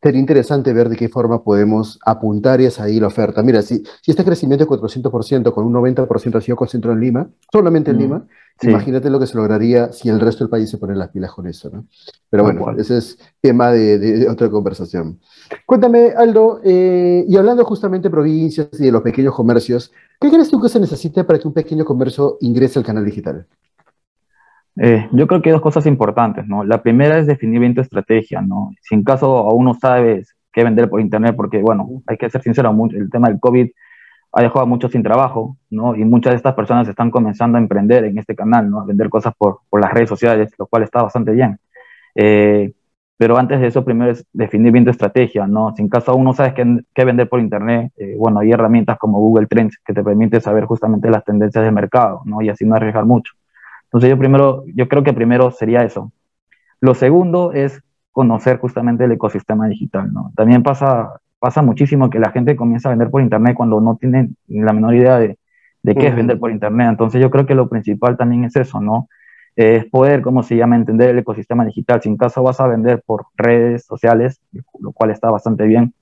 sería 0.00 0.20
interesante 0.20 0.72
ver 0.72 0.88
de 0.88 0.96
qué 0.96 1.08
forma 1.08 1.42
podemos 1.42 1.98
apuntar 2.04 2.60
esa 2.60 2.84
ahí 2.84 3.00
la 3.00 3.08
oferta. 3.08 3.42
Mira, 3.42 3.62
si, 3.62 3.82
si 4.00 4.10
este 4.10 4.24
crecimiento 4.24 4.64
de 4.64 4.70
400% 4.70 5.52
con 5.52 5.66
un 5.66 5.72
90% 5.74 6.36
ha 6.36 6.40
sido 6.40 6.56
concentrado 6.56 6.94
en 6.94 7.00
Lima, 7.00 7.28
solamente 7.50 7.90
en 7.90 7.96
mm, 7.96 8.00
Lima, 8.00 8.26
sí. 8.60 8.68
imagínate 8.70 9.10
lo 9.10 9.18
que 9.18 9.26
se 9.26 9.36
lograría 9.36 9.92
si 9.92 10.08
el 10.08 10.20
resto 10.20 10.44
del 10.44 10.50
país 10.50 10.70
se 10.70 10.78
pone 10.78 10.94
las 10.94 11.08
pilas 11.08 11.32
con 11.32 11.46
eso, 11.46 11.68
¿no? 11.70 11.86
Pero 12.30 12.44
bueno, 12.44 12.60
bueno. 12.60 12.80
ese 12.80 12.98
es 12.98 13.18
tema 13.40 13.70
de, 13.72 13.98
de, 13.98 14.18
de, 14.18 14.28
otra 14.28 14.48
conversación. 14.48 15.18
Cuéntame, 15.66 16.12
Aldo, 16.16 16.60
eh, 16.62 17.24
y 17.26 17.36
hablando 17.36 17.64
justamente 17.64 18.08
de 18.08 18.12
provincias 18.12 18.68
y 18.78 18.84
de 18.84 18.92
los 18.92 19.02
pequeños 19.02 19.34
comercios, 19.34 19.90
¿qué 20.20 20.30
crees 20.30 20.48
tú 20.48 20.60
que 20.60 20.68
se 20.68 20.78
necesita 20.78 21.26
para 21.26 21.38
que 21.38 21.48
un 21.48 21.54
pequeño 21.54 21.84
comercio 21.84 22.38
ingrese 22.40 22.78
al 22.78 22.84
canal 22.84 23.04
digital? 23.04 23.46
Eh, 24.80 25.08
yo 25.12 25.26
creo 25.26 25.42
que 25.42 25.48
hay 25.48 25.52
dos 25.54 25.62
cosas 25.62 25.86
importantes, 25.86 26.46
¿no? 26.46 26.62
La 26.64 26.82
primera 26.82 27.18
es 27.18 27.26
definir 27.26 27.60
bien 27.60 27.74
tu 27.74 27.80
estrategia, 27.80 28.40
¿no? 28.40 28.70
Si 28.80 28.94
en 28.94 29.02
caso 29.02 29.38
aún 29.38 29.64
no 29.64 29.74
sabes 29.74 30.36
qué 30.52 30.62
vender 30.64 30.88
por 30.88 31.00
internet, 31.00 31.34
porque, 31.36 31.60
bueno, 31.60 32.02
hay 32.06 32.16
que 32.16 32.30
ser 32.30 32.42
sincero, 32.42 32.74
el 32.92 33.10
tema 33.10 33.28
del 33.28 33.40
COVID 33.40 33.68
ha 34.32 34.42
dejado 34.42 34.60
a 34.60 34.66
muchos 34.66 34.92
sin 34.92 35.02
trabajo, 35.02 35.56
¿no? 35.70 35.96
Y 35.96 36.04
muchas 36.04 36.32
de 36.32 36.36
estas 36.36 36.54
personas 36.54 36.88
están 36.88 37.10
comenzando 37.10 37.58
a 37.58 37.60
emprender 37.60 38.04
en 38.04 38.18
este 38.18 38.36
canal, 38.36 38.70
¿no? 38.70 38.80
A 38.80 38.84
vender 38.84 39.08
cosas 39.08 39.34
por, 39.36 39.60
por 39.68 39.80
las 39.80 39.92
redes 39.92 40.08
sociales, 40.08 40.52
lo 40.58 40.66
cual 40.66 40.84
está 40.84 41.02
bastante 41.02 41.32
bien. 41.32 41.58
Eh, 42.14 42.72
pero 43.16 43.36
antes 43.36 43.60
de 43.60 43.66
eso, 43.66 43.84
primero 43.84 44.12
es 44.12 44.24
definir 44.32 44.70
bien 44.72 44.84
tu 44.84 44.90
estrategia, 44.92 45.46
¿no? 45.46 45.74
Si 45.74 45.82
en 45.82 45.88
caso 45.88 46.12
aún 46.12 46.24
no 46.24 46.34
sabes 46.34 46.54
qué, 46.54 46.64
qué 46.94 47.04
vender 47.04 47.28
por 47.28 47.40
internet, 47.40 47.92
eh, 47.96 48.14
bueno, 48.16 48.40
hay 48.40 48.52
herramientas 48.52 48.98
como 48.98 49.18
Google 49.18 49.46
Trends 49.48 49.78
que 49.84 49.92
te 49.92 50.04
permiten 50.04 50.40
saber 50.40 50.66
justamente 50.66 51.10
las 51.10 51.24
tendencias 51.24 51.64
del 51.64 51.74
mercado, 51.74 52.22
¿no? 52.26 52.42
Y 52.42 52.48
así 52.48 52.64
no 52.64 52.76
arriesgar 52.76 53.04
mucho. 53.06 53.32
Entonces 53.88 54.10
yo 54.10 54.18
primero, 54.18 54.64
yo 54.74 54.86
creo 54.88 55.02
que 55.02 55.12
primero 55.12 55.50
sería 55.50 55.82
eso. 55.82 56.12
Lo 56.80 56.94
segundo 56.94 57.52
es 57.52 57.82
conocer 58.12 58.58
justamente 58.58 59.04
el 59.04 59.12
ecosistema 59.12 59.66
digital, 59.66 60.12
¿no? 60.12 60.32
También 60.36 60.62
pasa, 60.62 61.20
pasa 61.38 61.62
muchísimo 61.62 62.10
que 62.10 62.18
la 62.18 62.30
gente 62.30 62.56
comienza 62.56 62.88
a 62.88 62.92
vender 62.92 63.10
por 63.10 63.22
internet 63.22 63.54
cuando 63.56 63.80
no 63.80 63.96
tiene 63.96 64.30
la 64.48 64.72
menor 64.72 64.94
idea 64.94 65.18
de, 65.18 65.38
de 65.82 65.94
qué 65.94 66.00
uh 66.00 66.04
-huh. 66.04 66.08
es 66.08 66.16
vender 66.16 66.38
por 66.38 66.50
internet. 66.50 66.88
Entonces 66.90 67.20
yo 67.20 67.30
creo 67.30 67.46
que 67.46 67.54
lo 67.54 67.68
principal 67.68 68.16
también 68.16 68.44
es 68.44 68.56
eso, 68.56 68.80
¿no? 68.80 69.08
Es 69.56 69.86
poder, 69.86 70.20
¿cómo 70.22 70.42
se 70.42 70.56
llama?, 70.56 70.76
entender 70.76 71.10
el 71.10 71.18
ecosistema 71.18 71.64
digital. 71.64 72.00
Si 72.02 72.08
en 72.08 72.16
caso 72.16 72.42
vas 72.42 72.60
a 72.60 72.68
vender 72.68 73.02
por 73.06 73.26
redes 73.36 73.86
sociales, 73.86 74.40
lo 74.80 74.92
cual 74.92 75.10
está 75.10 75.30
bastante 75.30 75.64
bien, 75.64 75.94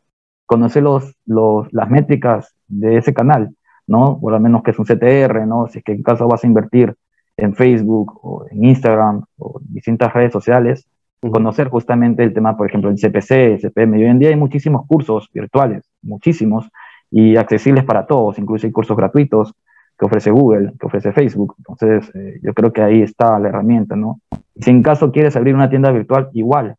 conocer 0.44 0.82
los, 0.82 1.14
los, 1.24 1.72
las 1.72 1.88
métricas 1.88 2.54
de 2.68 2.96
ese 2.98 3.14
canal, 3.14 3.54
¿no? 3.86 4.18
Por 4.20 4.32
lo 4.32 4.40
menos 4.40 4.62
que 4.62 4.72
es 4.72 4.78
un 4.78 4.84
CTR, 4.84 5.46
¿no? 5.46 5.68
Si 5.68 5.78
es 5.78 5.84
que 5.84 5.92
en 5.92 6.02
caso 6.02 6.28
vas 6.28 6.44
a 6.44 6.46
invertir 6.46 6.94
en 7.36 7.54
Facebook 7.54 8.18
o 8.22 8.46
en 8.50 8.64
Instagram 8.64 9.24
o 9.38 9.60
en 9.60 9.74
distintas 9.74 10.12
redes 10.12 10.32
sociales, 10.32 10.86
conocer 11.20 11.68
justamente 11.68 12.22
el 12.22 12.32
tema, 12.32 12.56
por 12.56 12.68
ejemplo, 12.68 12.90
el 12.90 12.96
CPC, 12.96 13.30
el 13.30 13.60
CPM. 13.60 13.98
Y 13.98 14.04
hoy 14.04 14.10
en 14.10 14.18
día 14.18 14.28
hay 14.30 14.36
muchísimos 14.36 14.86
cursos 14.86 15.28
virtuales, 15.32 15.84
muchísimos, 16.02 16.68
y 17.10 17.36
accesibles 17.36 17.84
para 17.84 18.06
todos, 18.06 18.38
incluso 18.38 18.66
hay 18.66 18.72
cursos 18.72 18.96
gratuitos 18.96 19.54
que 19.98 20.04
ofrece 20.04 20.30
Google, 20.30 20.72
que 20.78 20.86
ofrece 20.86 21.12
Facebook. 21.12 21.54
Entonces, 21.58 22.10
eh, 22.14 22.38
yo 22.42 22.52
creo 22.52 22.72
que 22.72 22.82
ahí 22.82 23.02
está 23.02 23.38
la 23.38 23.48
herramienta, 23.48 23.96
¿no? 23.96 24.20
Y 24.54 24.62
si 24.62 24.70
en 24.70 24.82
caso 24.82 25.10
quieres 25.10 25.36
abrir 25.36 25.54
una 25.54 25.70
tienda 25.70 25.90
virtual, 25.90 26.28
igual. 26.34 26.76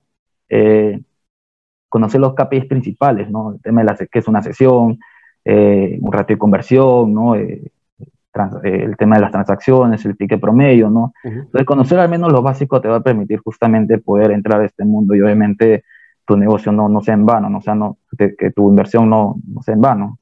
Eh, 0.50 1.02
conocer 1.90 2.20
los 2.22 2.36
KPIs 2.36 2.66
principales, 2.66 3.30
¿no? 3.32 3.54
El 3.54 3.62
tema 3.62 3.82
de 3.82 3.86
la, 3.86 3.96
qué 3.96 4.20
es 4.20 4.28
una 4.28 4.44
sesión, 4.44 5.00
eh, 5.46 5.98
un 6.02 6.12
ratio 6.12 6.36
de 6.36 6.40
conversión, 6.40 7.14
¿no? 7.14 7.36
Eh, 7.36 7.72
eh, 8.64 8.84
el 8.84 8.98
tema 8.98 9.16
de 9.16 9.22
las 9.22 9.32
transacciones, 9.32 10.06
el 10.06 10.18
ticket 10.18 10.40
promedio, 10.40 10.90
¿no? 10.90 11.14
Uh 11.24 11.30
-huh. 11.30 11.42
Entonces, 11.44 11.66
conocer 11.66 12.00
al 12.00 12.10
menos 12.10 12.32
lo 12.32 12.42
básico 12.42 12.82
te 12.82 12.88
va 12.88 12.98
a 12.98 13.04
permitir 13.04 13.40
justamente 13.40 13.98
poder 13.98 14.32
entrar 14.32 14.62
a 14.62 14.66
este 14.66 14.86
mundo 14.86 15.16
y 15.16 15.22
obviamente 15.22 15.84
tu 16.26 16.38
negocio 16.38 16.72
no, 16.72 16.90
no 16.90 17.02
sea 17.02 17.14
en 17.14 17.26
vano, 17.26 17.50
no 17.50 17.62
sea, 17.62 17.74
no, 17.74 17.98
que, 18.18 18.36
que 18.36 18.52
tu 18.52 18.70
inversión 18.70 19.10
no, 19.10 19.38
no, 19.48 19.62
sea 19.62 19.74
en 19.74 19.82
vano. 19.82 20.20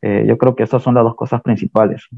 Eh, 0.00 0.24
yo 0.26 0.36
creo 0.38 0.56
que 0.56 0.62
esas 0.64 0.82
son 0.82 0.94
las 0.94 1.04
dos 1.04 1.14
cosas 1.14 1.42
principales. 1.42 2.08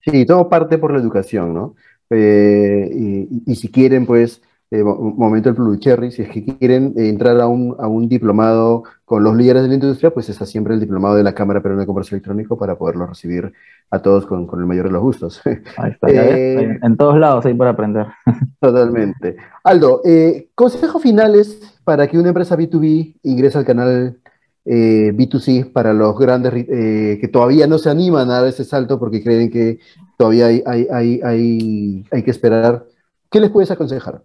Sí, 0.00 0.26
todo 0.26 0.48
parte 0.48 0.78
por 0.78 0.92
la 0.92 0.98
educación, 0.98 1.54
¿no? 1.54 1.74
Eh, 2.10 2.90
y, 2.92 3.42
y, 3.46 3.54
si 3.54 3.70
quieren, 3.70 4.04
pues, 4.06 4.42
eh, 4.72 4.82
momento 4.82 5.50
el 5.50 5.54
Blue 5.54 5.76
Cherry, 5.76 6.10
si 6.10 6.22
es 6.22 6.30
que 6.30 6.44
quieren 6.44 6.94
entrar 6.96 7.38
a 7.40 7.46
un, 7.46 7.76
a 7.78 7.86
un 7.86 8.08
diplomado 8.08 8.84
con 9.04 9.22
los 9.22 9.36
líderes 9.36 9.62
de 9.62 9.68
la 9.68 9.74
industria, 9.74 10.12
pues 10.12 10.30
está 10.30 10.46
siempre 10.46 10.72
el 10.72 10.80
diplomado 10.80 11.14
de 11.14 11.22
la 11.22 11.34
Cámara 11.34 11.60
Peruana 11.60 11.82
de 11.82 11.86
Comercio 11.86 12.14
Electrónico 12.14 12.56
para 12.56 12.76
poderlo 12.76 13.06
recibir 13.06 13.52
a 13.90 13.98
todos 14.00 14.24
con, 14.24 14.46
con 14.46 14.60
el 14.60 14.66
mayor 14.66 14.86
de 14.86 14.92
los 14.92 15.02
gustos. 15.02 15.42
Ahí 15.76 15.90
está, 15.90 16.08
eh, 16.08 16.78
en 16.82 16.96
todos 16.96 17.18
lados 17.18 17.44
hay 17.44 17.52
para 17.52 17.70
aprender. 17.70 18.06
Totalmente. 18.60 19.36
Aldo, 19.62 20.00
eh, 20.04 20.48
consejos 20.54 21.02
finales 21.02 21.78
para 21.84 22.06
que 22.06 22.18
una 22.18 22.28
empresa 22.28 22.56
B2B 22.56 23.16
ingrese 23.22 23.58
al 23.58 23.66
canal 23.66 24.16
eh, 24.64 25.12
B2C 25.12 25.72
para 25.72 25.92
los 25.92 26.16
grandes 26.18 26.52
eh, 26.54 27.18
que 27.20 27.28
todavía 27.28 27.66
no 27.66 27.78
se 27.78 27.90
animan 27.90 28.30
a 28.30 28.40
dar 28.40 28.46
ese 28.46 28.64
salto 28.64 28.98
porque 28.98 29.22
creen 29.22 29.50
que 29.50 29.80
todavía 30.16 30.46
hay, 30.46 30.62
hay, 30.64 30.86
hay, 30.90 31.20
hay, 31.22 32.04
hay 32.10 32.22
que 32.22 32.30
esperar. 32.30 32.86
¿Qué 33.30 33.40
les 33.40 33.50
puedes 33.50 33.70
aconsejar? 33.70 34.22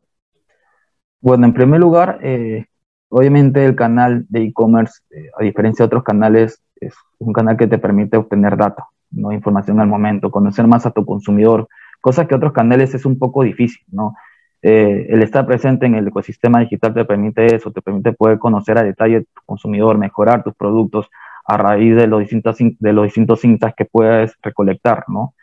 Bueno, 1.22 1.46
en 1.46 1.54
primer 1.54 1.80
lugar, 1.80 2.20
eh, 2.22 2.66
obviamente 3.10 3.66
el 3.66 3.76
canal 3.76 4.26
de 4.30 4.44
e-commerce, 4.44 5.02
eh, 5.10 5.30
a 5.38 5.44
diferencia 5.44 5.84
de 5.84 5.88
otros 5.88 6.04
canales, 6.04 6.62
es 6.80 6.94
un 7.20 7.34
canal 7.34 7.58
que 7.58 7.68
te 7.68 7.80
permite 7.80 8.18
obtener 8.18 8.56
data, 8.56 8.86
no 9.12 9.32
información 9.32 9.80
al 9.80 9.88
momento, 9.88 10.30
conocer 10.32 10.68
más 10.68 10.86
a 10.86 10.92
tu 10.92 11.06
consumidor, 11.06 11.68
cosa 12.02 12.28
que 12.28 12.36
otros 12.36 12.54
canales 12.54 12.94
es 12.94 13.06
un 13.06 13.18
poco 13.18 13.44
difícil, 13.44 13.84
¿no? 13.92 14.16
Eh, 14.62 15.08
el 15.10 15.24
estar 15.24 15.46
presente 15.46 15.86
en 15.86 15.96
el 15.96 16.08
ecosistema 16.08 16.60
digital 16.60 16.94
te 16.94 17.06
permite 17.06 17.56
eso, 17.56 17.72
te 17.72 17.82
permite 17.82 18.14
poder 18.14 18.40
conocer 18.40 18.78
a 18.78 18.84
detalle 18.84 19.22
tu 19.22 19.42
consumidor, 19.46 19.98
mejorar 19.98 20.44
tus 20.44 20.56
productos 20.56 21.10
a 21.46 21.58
raíz 21.58 21.96
de 21.96 22.08
los 22.08 22.20
distintos, 22.20 22.58
de 22.60 22.94
los 22.94 23.06
distintos 23.06 23.44
insights 23.46 23.76
que 23.76 23.86
puedes 23.86 24.36
recolectar, 24.42 25.06
¿no? 25.08 25.34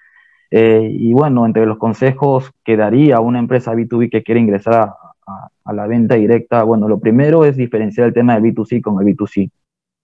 Eh, 0.50 0.88
y 0.90 1.12
bueno, 1.14 1.47
entre 1.47 1.66
los 1.66 1.78
consejos 1.78 2.52
que 2.64 2.76
daría 2.76 3.16
a 3.16 3.21
una 3.21 3.38
empresa 3.38 3.75
B2B 3.75 4.11
que 4.11 4.23
quiere 4.23 4.40
ingresar 4.40 4.75
a, 4.75 4.97
a, 5.26 5.73
la 5.73 5.87
venta 5.87 6.14
directa, 6.14 6.62
bueno, 6.62 6.88
lo 6.88 6.99
primero 6.99 7.45
es 7.45 7.57
diferenciar 7.57 8.09
el 8.09 8.14
tema 8.14 8.38
del 8.38 8.54
B2C 8.54 8.81
con 8.81 9.00
el 9.00 9.14
B2C. 9.14 9.50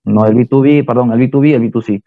No 0.04 0.26
el 0.26 0.34
B2B, 0.34 0.86
perdón, 0.86 1.12
el 1.12 1.30
B2B 1.30 1.48
y 1.48 1.52
el 1.54 1.62
B2C. 1.62 2.02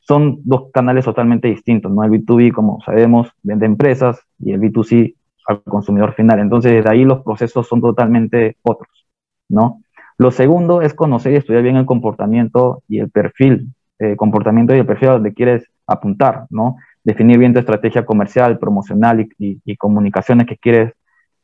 Son 0.00 0.40
dos 0.44 0.70
canales 0.72 1.04
totalmente 1.04 1.48
distintos, 1.48 1.90
¿no? 1.90 2.04
El 2.04 2.10
B2B, 2.10 2.52
como 2.52 2.80
sabemos, 2.84 3.30
vende 3.42 3.66
empresas 3.66 4.20
y 4.38 4.52
el 4.52 4.60
B2C 4.60 5.14
al 5.46 5.62
consumidor 5.62 6.14
final. 6.14 6.38
Entonces, 6.40 6.72
desde 6.72 6.90
ahí 6.90 7.04
los 7.04 7.22
procesos 7.22 7.66
son 7.66 7.80
totalmente 7.80 8.56
otros, 8.62 9.06
¿no? 9.48 9.80
Lo 10.16 10.30
segundo 10.30 10.82
es 10.82 10.94
conocer 10.94 11.32
y 11.32 11.36
estudiar 11.36 11.62
bien 11.62 11.76
el 11.76 11.86
comportamiento 11.86 12.82
y 12.88 12.98
el 12.98 13.10
perfil, 13.10 13.74
eh, 13.98 14.16
comportamiento 14.16 14.74
y 14.74 14.78
el 14.78 14.86
perfil 14.86 15.08
a 15.08 15.12
donde 15.12 15.34
quieres 15.34 15.68
apuntar, 15.86 16.46
¿no? 16.50 16.76
Definir 17.02 17.38
bien 17.38 17.52
tu 17.52 17.58
estrategia 17.58 18.04
comercial, 18.06 18.58
promocional 18.58 19.28
y, 19.38 19.76
comunicaciones 19.76 20.46
que 20.46 20.56
quieres 20.56 20.92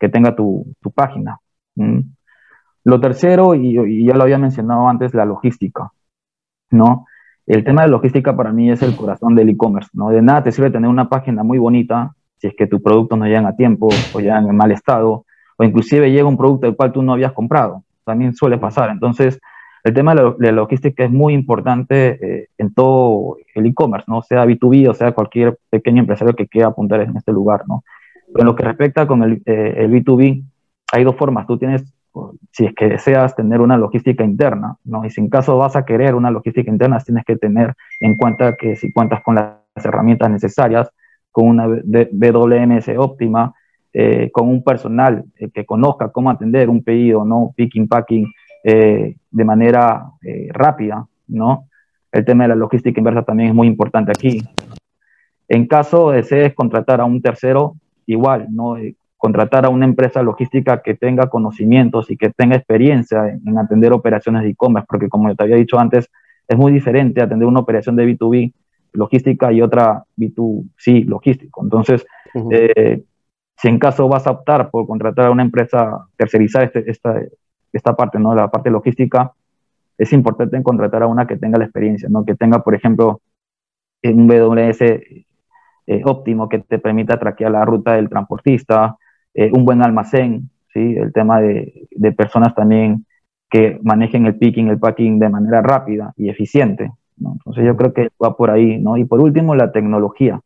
que 0.01 0.09
tenga 0.09 0.35
tu, 0.35 0.67
página. 0.95 1.39
Lo 2.85 3.01
tercero, 3.01 3.55
y, 3.55 4.05
ya 4.05 4.15
lo 4.15 4.25
había 4.25 4.39
mencionado 4.39 4.89
antes, 4.89 5.15
la 5.15 5.25
logística, 5.25 5.93
¿no? 6.71 7.07
El 7.47 7.65
tema 7.65 7.83
de 7.83 7.89
logística 7.89 8.35
para 8.37 8.53
mí 8.53 8.71
es 8.71 8.83
el 8.83 8.97
corazón 8.97 9.35
del 9.35 9.51
e-commerce, 9.51 9.91
¿no? 9.93 10.09
De 10.11 10.23
nada 10.23 10.43
te 10.43 10.53
sirve 10.53 10.71
tener 10.71 10.89
una 10.89 11.09
página 11.09 11.43
muy 11.43 11.59
bonita 11.59 12.15
si 12.39 12.47
es 12.47 12.55
que 12.57 12.67
tus 12.67 12.81
productos 12.81 13.19
no 13.19 13.27
llegan 13.27 13.47
a 13.47 13.55
tiempo 13.55 13.89
o 14.15 14.21
llegan 14.21 14.49
en 14.49 14.57
mal 14.57 14.73
estado, 14.73 15.27
o 15.59 15.65
inclusive 15.65 16.11
llega 16.11 16.27
un 16.27 16.39
producto 16.39 16.67
del 16.67 16.77
cual 16.77 16.93
tú 16.93 17.03
no 17.03 17.13
habías 17.13 17.33
comprado 17.33 17.85
también 18.11 18.35
suele 18.35 18.59
pasar. 18.59 18.91
Entonces, 18.91 19.41
el 19.85 19.95
tema 19.95 20.15
de 20.15 20.35
la, 20.39 20.53
logística 20.53 21.05
es 21.05 21.11
muy 21.11 21.33
importante 21.33 22.19
eh, 22.21 22.49
en 22.59 22.75
todo 22.75 23.37
el 23.55 23.67
e-commerce, 23.67 24.07
¿no? 24.09 24.21
Sea 24.23 24.45
B2B 24.45 24.89
o 24.91 24.95
sea 24.95 25.13
cualquier 25.13 25.59
pequeño 25.71 26.01
empresario 26.01 26.35
que 26.35 26.49
quiera 26.49 26.69
apuntar 26.69 27.01
en 27.01 27.17
este 27.17 27.33
lugar, 27.33 27.63
¿no? 27.67 27.83
En 28.35 28.47
lo 28.47 28.55
que 28.55 28.65
respecta 28.65 29.07
con 29.07 29.23
el, 29.23 29.43
eh, 29.45 29.75
el 29.77 29.91
B2B, 29.91 30.45
hay 30.93 31.05
dos 31.05 31.17
formas. 31.17 31.47
Tú 31.47 31.59
tienes, 31.59 31.93
si 32.53 32.67
es 32.67 32.75
que 32.75 32.89
deseas 32.89 33.35
tener 33.35 33.61
una 33.61 33.77
logística 33.77 34.25
interna, 34.25 34.77
¿no? 34.85 35.05
Y 35.05 35.11
si 35.11 35.21
en 35.21 35.29
caso 35.29 35.57
vas 35.57 35.77
a 35.77 35.85
querer 35.85 36.15
una 36.15 36.31
logística 36.31 36.71
interna, 36.71 36.99
tienes 37.01 37.25
que 37.25 37.37
tener 37.37 37.75
en 38.01 38.17
cuenta 38.17 38.57
que 38.57 38.77
si 38.77 38.93
cuentas 38.93 39.23
con 39.23 39.35
las 39.37 39.57
herramientas 39.77 40.31
necesarias, 40.31 40.91
con 41.31 41.47
una 41.47 41.67
WMS 41.67 42.89
óptima, 42.99 43.55
eh, 43.93 44.31
con 44.33 44.49
un 44.49 44.63
personal 44.63 45.25
eh, 45.37 45.51
que 45.53 45.65
conozca 45.65 46.11
cómo 46.11 46.31
atender 46.31 46.69
un 46.69 46.83
pedido, 46.83 47.25
¿no? 47.25 47.53
Picking, 47.57 47.89
packing, 47.89 48.33
de 48.63 49.45
manera 49.45 50.05
rápida, 50.51 51.07
¿no? 51.29 51.65
El 52.13 52.27
tema 52.27 52.45
de 52.45 52.49
la 52.49 52.57
logística 52.57 53.01
inversa 53.01 53.23
también 53.23 53.49
es 53.49 53.55
muy 53.55 53.67
importante 53.67 54.11
aquí. 54.11 54.43
En 55.49 55.67
caso 55.67 56.11
desees 56.11 56.55
contratar 56.55 57.01
a 57.01 57.05
un 57.05 57.23
tercero, 57.23 57.75
igual, 58.13 58.49
¿no? 58.51 58.77
contratar 59.17 59.67
a 59.67 59.69
una 59.69 59.85
empresa 59.85 60.23
logística 60.23 60.81
que 60.81 60.95
tenga 60.95 61.29
conocimientos 61.29 62.11
y 62.11 62.17
que 62.17 62.31
tenga 62.31 62.57
experiencia 62.57 63.29
en, 63.29 63.47
en 63.47 63.59
atender 63.59 63.93
operaciones 63.93 64.43
de 64.43 64.51
e-commerce, 64.51 64.87
porque 64.89 65.11
como 65.11 65.35
te 65.35 65.43
había 65.43 65.57
dicho 65.57 65.79
antes, 65.79 66.09
es 66.49 66.57
muy 66.57 66.73
diferente 66.73 67.23
atender 67.23 67.47
una 67.47 67.61
operación 67.61 67.97
de 67.97 68.07
B2B 68.07 68.53
logística 68.93 69.53
y 69.53 69.63
otra 69.63 70.05
B2C 70.17 71.05
logístico. 71.05 71.63
Entonces, 71.63 72.05
si 72.35 73.69
en 73.69 73.79
caso 73.79 74.09
vas 74.09 74.27
a 74.27 74.33
optar 74.33 74.71
por 74.71 74.87
contratar 74.87 75.27
a 75.27 75.31
una 75.31 75.43
empresa 75.43 76.07
tercerizar 76.17 76.65
este, 76.65 76.91
esta, 76.91 77.21
esta 77.73 77.95
parte, 77.95 78.19
¿no? 78.19 78.35
la 78.35 78.51
parte 78.51 78.71
logística, 78.71 79.33
es 79.99 80.13
importante 80.13 80.63
contratar 80.63 81.03
a 81.03 81.07
una 81.07 81.27
que 81.27 81.37
tenga 81.37 81.59
la 81.59 81.65
experiencia, 81.65 82.09
¿no? 82.09 82.25
que 82.25 82.35
tenga, 82.35 82.63
por 82.63 82.75
ejemplo, 82.75 83.21
un 84.03 84.27
WS 84.27 84.83
eh, 85.91 86.03
óptimo 86.05 86.49
que 86.49 86.61
te 86.61 86.79
permita 86.79 87.19
traquear 87.19 87.51
la 87.51 87.65
ruta 87.65 87.95
del 87.95 88.09
transportista, 88.09 88.97
eh, 89.35 89.51
un 89.53 89.65
buen 89.65 89.83
almacén, 89.83 90.51
¿sí? 90.73 90.95
el 90.97 91.13
tema 91.13 91.41
de, 91.41 91.89
de, 91.91 92.13
personas 92.13 92.55
también 92.55 93.07
que 93.51 93.79
manejen 93.83 94.27
el 94.27 94.37
picking, 94.37 94.69
el 94.69 94.79
packing 94.79 95.19
de 95.19 95.29
manera 95.29 95.63
rápida 95.63 96.13
y 96.17 96.29
eficiente. 96.29 96.93
¿no? 97.17 97.33
Entonces 97.33 97.65
yo 97.65 97.77
creo 97.77 97.93
que 97.93 98.09
va 98.23 98.37
por 98.37 98.51
ahí. 98.51 98.79
¿no? 98.79 98.97
Y 98.97 99.05
por 99.05 99.21
último, 99.21 99.55
la 99.55 99.73
tecnología. 99.73 100.41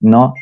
¿no? 0.00 0.34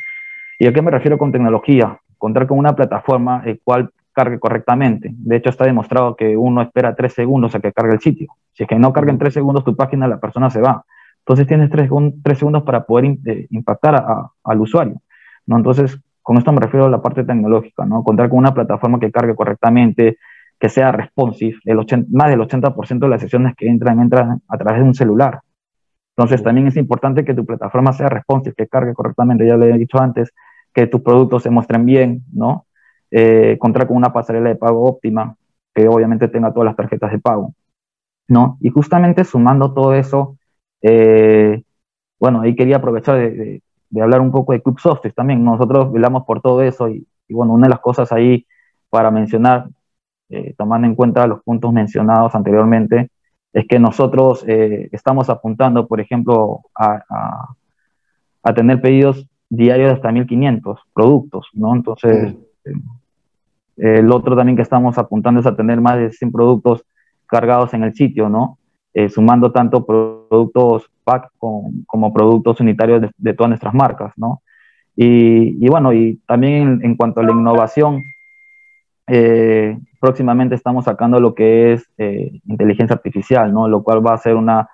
¿Y 0.58 0.66
a 0.66 0.72
qué 0.72 0.82
me 0.82 0.90
refiero 0.90 1.18
con 1.18 1.30
tecnología? 1.30 1.98
contar 2.22 2.46
con 2.46 2.56
una 2.56 2.76
plataforma 2.76 3.42
el 3.44 3.60
cual 3.64 3.90
cargue 4.12 4.38
correctamente. 4.38 5.10
De 5.12 5.34
hecho, 5.34 5.50
está 5.50 5.64
demostrado 5.64 6.14
que 6.14 6.36
uno 6.36 6.62
espera 6.62 6.94
tres 6.94 7.14
segundos 7.14 7.52
a 7.56 7.58
que 7.58 7.72
cargue 7.72 7.94
el 7.94 8.00
sitio. 8.00 8.28
Si 8.52 8.62
es 8.62 8.68
que 8.68 8.78
no 8.78 8.92
carga 8.92 9.10
en 9.10 9.18
tres 9.18 9.34
segundos 9.34 9.64
tu 9.64 9.74
página, 9.74 10.06
la 10.06 10.20
persona 10.20 10.48
se 10.48 10.60
va. 10.60 10.84
Entonces 11.22 11.46
tienes 11.46 11.70
tres, 11.70 11.88
segundos 12.38 12.62
para 12.64 12.84
poder 12.84 13.16
eh, 13.26 13.46
impactar 13.50 14.04
al 14.44 14.60
usuario. 14.60 15.00
¿no? 15.46 15.56
Entonces, 15.56 15.98
con 16.20 16.36
esto 16.36 16.52
me 16.52 16.60
refiero 16.60 16.86
a 16.86 16.90
la 16.90 17.02
parte 17.02 17.24
tecnológica, 17.24 17.84
¿no? 17.84 18.02
Contar 18.04 18.28
con 18.28 18.38
una 18.38 18.54
plataforma 18.54 19.00
que 19.00 19.10
cargue 19.10 19.34
correctamente, 19.34 20.18
que 20.58 20.68
sea 20.68 20.92
responsive. 20.92 21.58
El 21.64 21.76
más 22.10 22.30
del 22.30 22.40
80% 22.40 22.98
de 23.00 23.08
las 23.08 23.20
sesiones 23.20 23.54
que 23.56 23.68
entran, 23.68 24.00
entran 24.00 24.40
a 24.48 24.58
través 24.58 24.82
de 24.82 24.88
un 24.88 24.94
celular. 24.94 25.40
Entonces, 26.16 26.42
también 26.42 26.66
es 26.68 26.76
importante 26.76 27.24
que 27.24 27.34
tu 27.34 27.44
plataforma 27.44 27.92
sea 27.92 28.08
responsive, 28.08 28.54
que 28.56 28.68
cargue 28.68 28.94
correctamente, 28.94 29.46
ya 29.46 29.56
lo 29.56 29.64
he 29.64 29.78
dicho 29.78 30.00
antes, 30.00 30.32
que 30.72 30.86
tus 30.86 31.00
productos 31.02 31.42
se 31.42 31.50
muestren 31.50 31.84
bien, 31.84 32.24
¿no? 32.32 32.66
Eh, 33.10 33.56
contar 33.58 33.86
con 33.86 33.96
una 33.96 34.12
pasarela 34.12 34.50
de 34.50 34.56
pago 34.56 34.84
óptima, 34.84 35.36
que 35.74 35.88
obviamente 35.88 36.28
tenga 36.28 36.52
todas 36.52 36.66
las 36.66 36.76
tarjetas 36.76 37.10
de 37.12 37.18
pago, 37.18 37.54
¿no? 38.28 38.58
Y 38.60 38.70
justamente 38.70 39.24
sumando 39.24 39.74
todo 39.74 39.94
eso, 39.94 40.36
eh, 40.82 41.62
bueno, 42.18 42.42
ahí 42.42 42.54
quería 42.54 42.76
aprovechar 42.76 43.16
de, 43.16 43.62
hablar 44.00 44.20
un 44.20 44.30
poco 44.30 44.52
de 44.52 44.62
Club 44.62 44.78
Software 44.80 45.14
también. 45.14 45.44
Nosotros 45.44 45.92
velamos 45.92 46.24
por 46.24 46.40
todo 46.40 46.62
eso 46.62 46.88
y, 46.88 47.06
bueno, 47.28 47.54
una 47.54 47.66
de 47.66 47.70
las 47.70 47.80
cosas 47.80 48.12
ahí 48.12 48.46
para 48.90 49.10
mencionar, 49.10 49.68
eh, 50.28 50.54
tomando 50.56 50.86
en 50.86 50.94
cuenta 50.94 51.26
los 51.26 51.42
puntos 51.42 51.72
mencionados 51.72 52.34
anteriormente, 52.34 53.10
es 53.52 53.66
que 53.68 53.78
nosotros 53.78 54.44
estamos 54.46 55.28
apuntando, 55.28 55.86
por 55.86 56.00
ejemplo, 56.00 56.60
a, 56.74 57.02
a 58.42 58.54
tener 58.54 58.80
pedidos 58.80 59.28
diario 59.48 59.86
de 59.86 59.92
hasta 59.92 60.10
1500 60.10 60.80
productos, 60.94 61.48
¿no? 61.52 61.74
Entonces, 61.74 62.34
eh, 62.64 63.98
el 63.98 64.10
otro 64.10 64.34
también 64.36 64.56
que 64.56 64.62
estamos 64.62 64.96
apuntando 64.98 65.40
es 65.40 65.46
a 65.46 65.54
tener 65.54 65.80
más 65.80 65.98
de 65.98 66.10
100 66.10 66.32
productos 66.32 66.84
cargados 67.26 67.74
en 67.74 67.84
el 67.84 67.94
sitio, 67.94 68.28
¿no? 68.28 68.58
Eh, 68.94 69.08
sumando 69.08 69.52
tanto 69.52 69.86
productos 69.86 70.90
pack 71.04 71.30
como, 71.38 72.12
productos 72.12 72.60
unitarios 72.60 73.10
de, 73.16 73.34
todas 73.34 73.48
nuestras 73.48 73.74
marcas, 73.74 74.12
¿no? 74.16 74.42
Y, 74.94 75.66
bueno, 75.68 75.92
y 75.92 76.20
también 76.26 76.80
en, 76.82 76.96
cuanto 76.96 77.20
a 77.20 77.22
la 77.24 77.32
innovación, 77.32 78.02
eh, 79.06 79.78
próximamente 79.98 80.54
estamos 80.54 80.84
sacando 80.84 81.18
lo 81.18 81.34
que 81.34 81.72
es 81.72 81.88
inteligencia 82.46 82.94
artificial, 82.94 83.52
¿no? 83.52 83.68
Lo 83.68 83.82
cual 83.82 84.06
va 84.06 84.12
a 84.12 84.18
ser 84.18 84.36
una, 84.36 84.68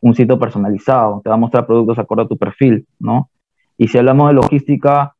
un 0.00 0.14
sitio 0.14 0.38
personalizado, 0.38 1.20
te 1.22 1.28
va 1.28 1.36
a 1.36 1.38
mostrar 1.38 1.66
productos 1.66 1.98
acorde 1.98 2.22
a 2.22 2.28
tu 2.28 2.36
perfil, 2.36 2.86
¿no? 2.98 3.30
Y 3.78 3.88
si 3.88 3.98
hablamos 3.98 4.28
de 4.28 4.34
logística, 4.34 5.14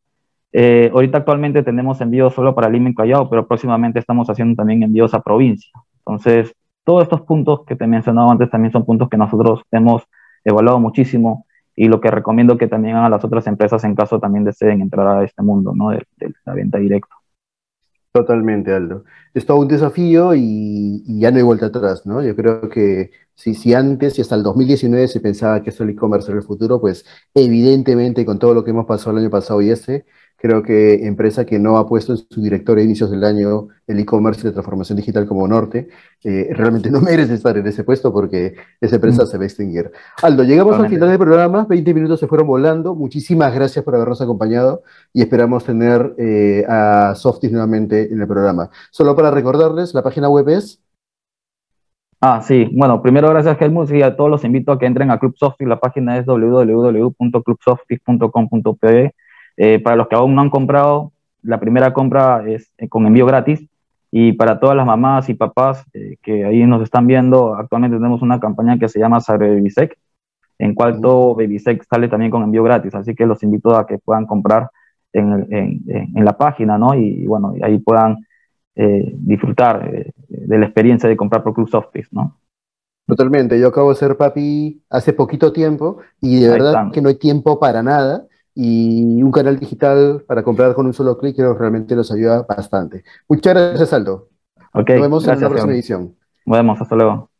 eh, 0.52 0.88
ahorita 0.92 1.18
actualmente 1.18 1.64
tenemos 1.64 2.00
envíos 2.00 2.32
solo 2.32 2.54
para 2.54 2.68
Lima 2.68 2.90
y 2.90 2.94
Callao, 2.94 3.28
pero 3.28 3.46
próximamente 3.46 3.98
estamos 3.98 4.30
haciendo 4.30 4.54
también 4.54 4.84
envíos 4.84 5.12
a 5.12 5.20
provincia. 5.20 5.72
Entonces, 5.98 6.54
todos 6.84 7.02
estos 7.02 7.22
puntos 7.22 7.64
que 7.66 7.76
te 7.76 7.84
he 7.84 7.88
mencionado 7.88 8.30
antes 8.30 8.50
también 8.50 8.72
son 8.72 8.84
puntos 8.84 9.08
que 9.08 9.16
nosotros 9.16 9.62
hemos 9.70 10.02
evaluado 10.44 10.78
muchísimo 10.80 11.46
y 11.76 11.88
lo 11.88 12.00
que 12.00 12.10
recomiendo 12.10 12.56
que 12.56 12.68
también 12.68 12.96
hagan 12.96 13.10
las 13.10 13.24
otras 13.24 13.46
empresas 13.46 13.82
en 13.84 13.94
caso 13.94 14.20
también 14.20 14.44
deseen 14.44 14.80
entrar 14.80 15.06
a 15.06 15.24
este 15.24 15.42
mundo, 15.42 15.72
¿no? 15.74 15.90
de 15.90 16.04
la 16.44 16.54
venta 16.54 16.78
directa. 16.78 17.14
Totalmente, 18.12 18.72
Aldo. 18.72 19.04
Es 19.34 19.44
todo 19.44 19.58
un 19.58 19.66
desafío 19.66 20.36
y, 20.36 21.02
ya 21.18 21.32
no 21.32 21.38
hay 21.38 21.42
vuelta 21.42 21.66
atrás, 21.66 22.06
¿no? 22.06 22.22
Yo 22.22 22.36
creo 22.36 22.68
que 22.68 23.10
si, 23.34 23.54
si 23.54 23.74
antes 23.74 24.16
y 24.16 24.22
hasta 24.22 24.36
el 24.36 24.44
2019 24.44 25.08
se 25.08 25.18
pensaba 25.18 25.60
que 25.64 25.70
esto 25.70 25.82
el 25.82 25.90
e-commerce 25.90 26.30
era 26.30 26.38
el 26.38 26.46
futuro, 26.46 26.80
pues 26.80 27.04
evidentemente 27.34 28.24
con 28.24 28.38
todo 28.38 28.54
lo 28.54 28.62
que 28.62 28.70
hemos 28.70 28.86
pasado 28.86 29.16
el 29.16 29.24
año 29.24 29.30
pasado 29.30 29.60
y 29.62 29.70
este, 29.70 30.06
Creo 30.44 30.62
que 30.62 31.06
empresa 31.06 31.46
que 31.46 31.58
no 31.58 31.78
ha 31.78 31.88
puesto 31.88 32.12
en 32.12 32.18
su 32.18 32.42
directorio 32.42 32.82
a 32.82 32.84
inicios 32.84 33.10
del 33.10 33.24
año 33.24 33.68
el 33.86 33.98
e-commerce 33.98 34.42
y 34.42 34.44
la 34.44 34.52
transformación 34.52 34.98
digital 34.98 35.26
como 35.26 35.48
norte, 35.48 35.88
eh, 36.22 36.50
realmente 36.52 36.90
no 36.90 37.00
merece 37.00 37.32
estar 37.32 37.56
en 37.56 37.66
ese 37.66 37.82
puesto 37.82 38.12
porque 38.12 38.54
esa 38.78 38.96
empresa 38.96 39.22
mm. 39.22 39.26
se 39.26 39.38
va 39.38 39.44
a 39.44 39.46
extinguir. 39.46 39.90
Aldo, 40.20 40.44
llegamos 40.44 40.78
al 40.78 40.90
final 40.90 41.08
del 41.08 41.18
programa, 41.18 41.64
20 41.64 41.94
minutos 41.94 42.20
se 42.20 42.26
fueron 42.26 42.46
volando. 42.46 42.94
Muchísimas 42.94 43.54
gracias 43.54 43.82
por 43.86 43.94
habernos 43.94 44.20
acompañado 44.20 44.82
y 45.14 45.22
esperamos 45.22 45.64
tener 45.64 46.14
eh, 46.18 46.66
a 46.68 47.14
Softis 47.14 47.50
nuevamente 47.50 48.12
en 48.12 48.20
el 48.20 48.28
programa. 48.28 48.68
Solo 48.90 49.16
para 49.16 49.30
recordarles, 49.30 49.94
la 49.94 50.02
página 50.02 50.28
web 50.28 50.46
es 50.50 50.78
Ah, 52.20 52.42
sí. 52.42 52.68
Bueno, 52.74 53.00
primero 53.00 53.30
gracias 53.30 53.56
Helmut 53.58 53.90
y 53.92 54.02
a 54.02 54.14
todos 54.14 54.30
los 54.30 54.44
invito 54.44 54.72
a 54.72 54.78
que 54.78 54.84
entren 54.84 55.10
a 55.10 55.18
Club 55.18 55.36
Softis. 55.38 55.66
La 55.66 55.80
página 55.80 56.18
es 56.18 56.26
www.clubsoftis.com.pe 56.26 59.14
eh, 59.56 59.78
para 59.78 59.96
los 59.96 60.08
que 60.08 60.16
aún 60.16 60.34
no 60.34 60.42
han 60.42 60.50
comprado, 60.50 61.12
la 61.42 61.60
primera 61.60 61.92
compra 61.92 62.44
es 62.46 62.72
eh, 62.78 62.88
con 62.88 63.06
envío 63.06 63.26
gratis. 63.26 63.66
Y 64.16 64.32
para 64.34 64.60
todas 64.60 64.76
las 64.76 64.86
mamás 64.86 65.28
y 65.28 65.34
papás 65.34 65.84
eh, 65.92 66.16
que 66.22 66.44
ahí 66.44 66.64
nos 66.66 66.82
están 66.82 67.06
viendo, 67.08 67.56
actualmente 67.56 67.96
tenemos 67.96 68.22
una 68.22 68.38
campaña 68.38 68.78
que 68.78 68.88
se 68.88 69.00
llama 69.00 69.20
Sagrebisec, 69.20 69.98
en 70.58 70.74
cual 70.74 71.00
todo 71.00 71.34
Babysex 71.34 71.84
sale 71.88 72.06
también 72.08 72.30
con 72.30 72.44
envío 72.44 72.62
gratis, 72.62 72.94
así 72.94 73.14
que 73.16 73.26
los 73.26 73.42
invito 73.42 73.76
a 73.76 73.86
que 73.86 73.98
puedan 73.98 74.26
comprar 74.26 74.70
en, 75.12 75.82
en, 75.88 76.24
la 76.24 76.36
página, 76.36 76.76
¿no? 76.78 76.94
Y, 76.94 77.26
bueno, 77.26 77.54
ahí 77.62 77.78
puedan 77.78 78.26
eh, 78.76 79.12
disfrutar 79.16 79.88
eh, 79.92 80.12
de 80.28 80.58
la 80.58 80.66
experiencia 80.66 81.08
de 81.08 81.16
comprar 81.16 81.42
por 81.42 81.54
Club 81.54 81.68
Softies, 81.68 82.12
¿no? 82.12 82.36
Totalmente, 83.06 83.58
yo 83.60 83.68
acabo 83.68 83.90
de 83.90 83.96
ser 83.96 84.16
papi 84.16 84.82
hace 84.88 85.12
poquito 85.12 85.52
tiempo 85.52 85.98
y 86.20 86.40
de 86.40 86.48
verdad 86.48 86.90
que 86.90 87.02
no 87.02 87.10
hay 87.10 87.16
tiempo 87.16 87.60
para 87.60 87.82
nada 87.82 88.26
y 88.54 89.22
un 89.22 89.32
canal 89.32 89.58
digital 89.58 90.24
para 90.26 90.42
comprar 90.42 90.74
con 90.74 90.86
un 90.86 90.94
solo 90.94 91.18
clic 91.18 91.36
creo 91.36 91.54
realmente 91.54 91.96
nos 91.96 92.12
ayuda 92.12 92.42
bastante. 92.42 93.04
Muchas 93.28 93.54
gracias, 93.54 93.92
Aldo. 93.92 94.28
nos 94.72 94.84
vemos 94.84 95.26
en 95.26 95.40
la 95.40 95.48
próxima 95.48 95.72
edición. 95.72 96.14
Nos 96.46 96.58
vemos, 96.58 96.80
hasta 96.80 96.94
luego. 96.94 97.33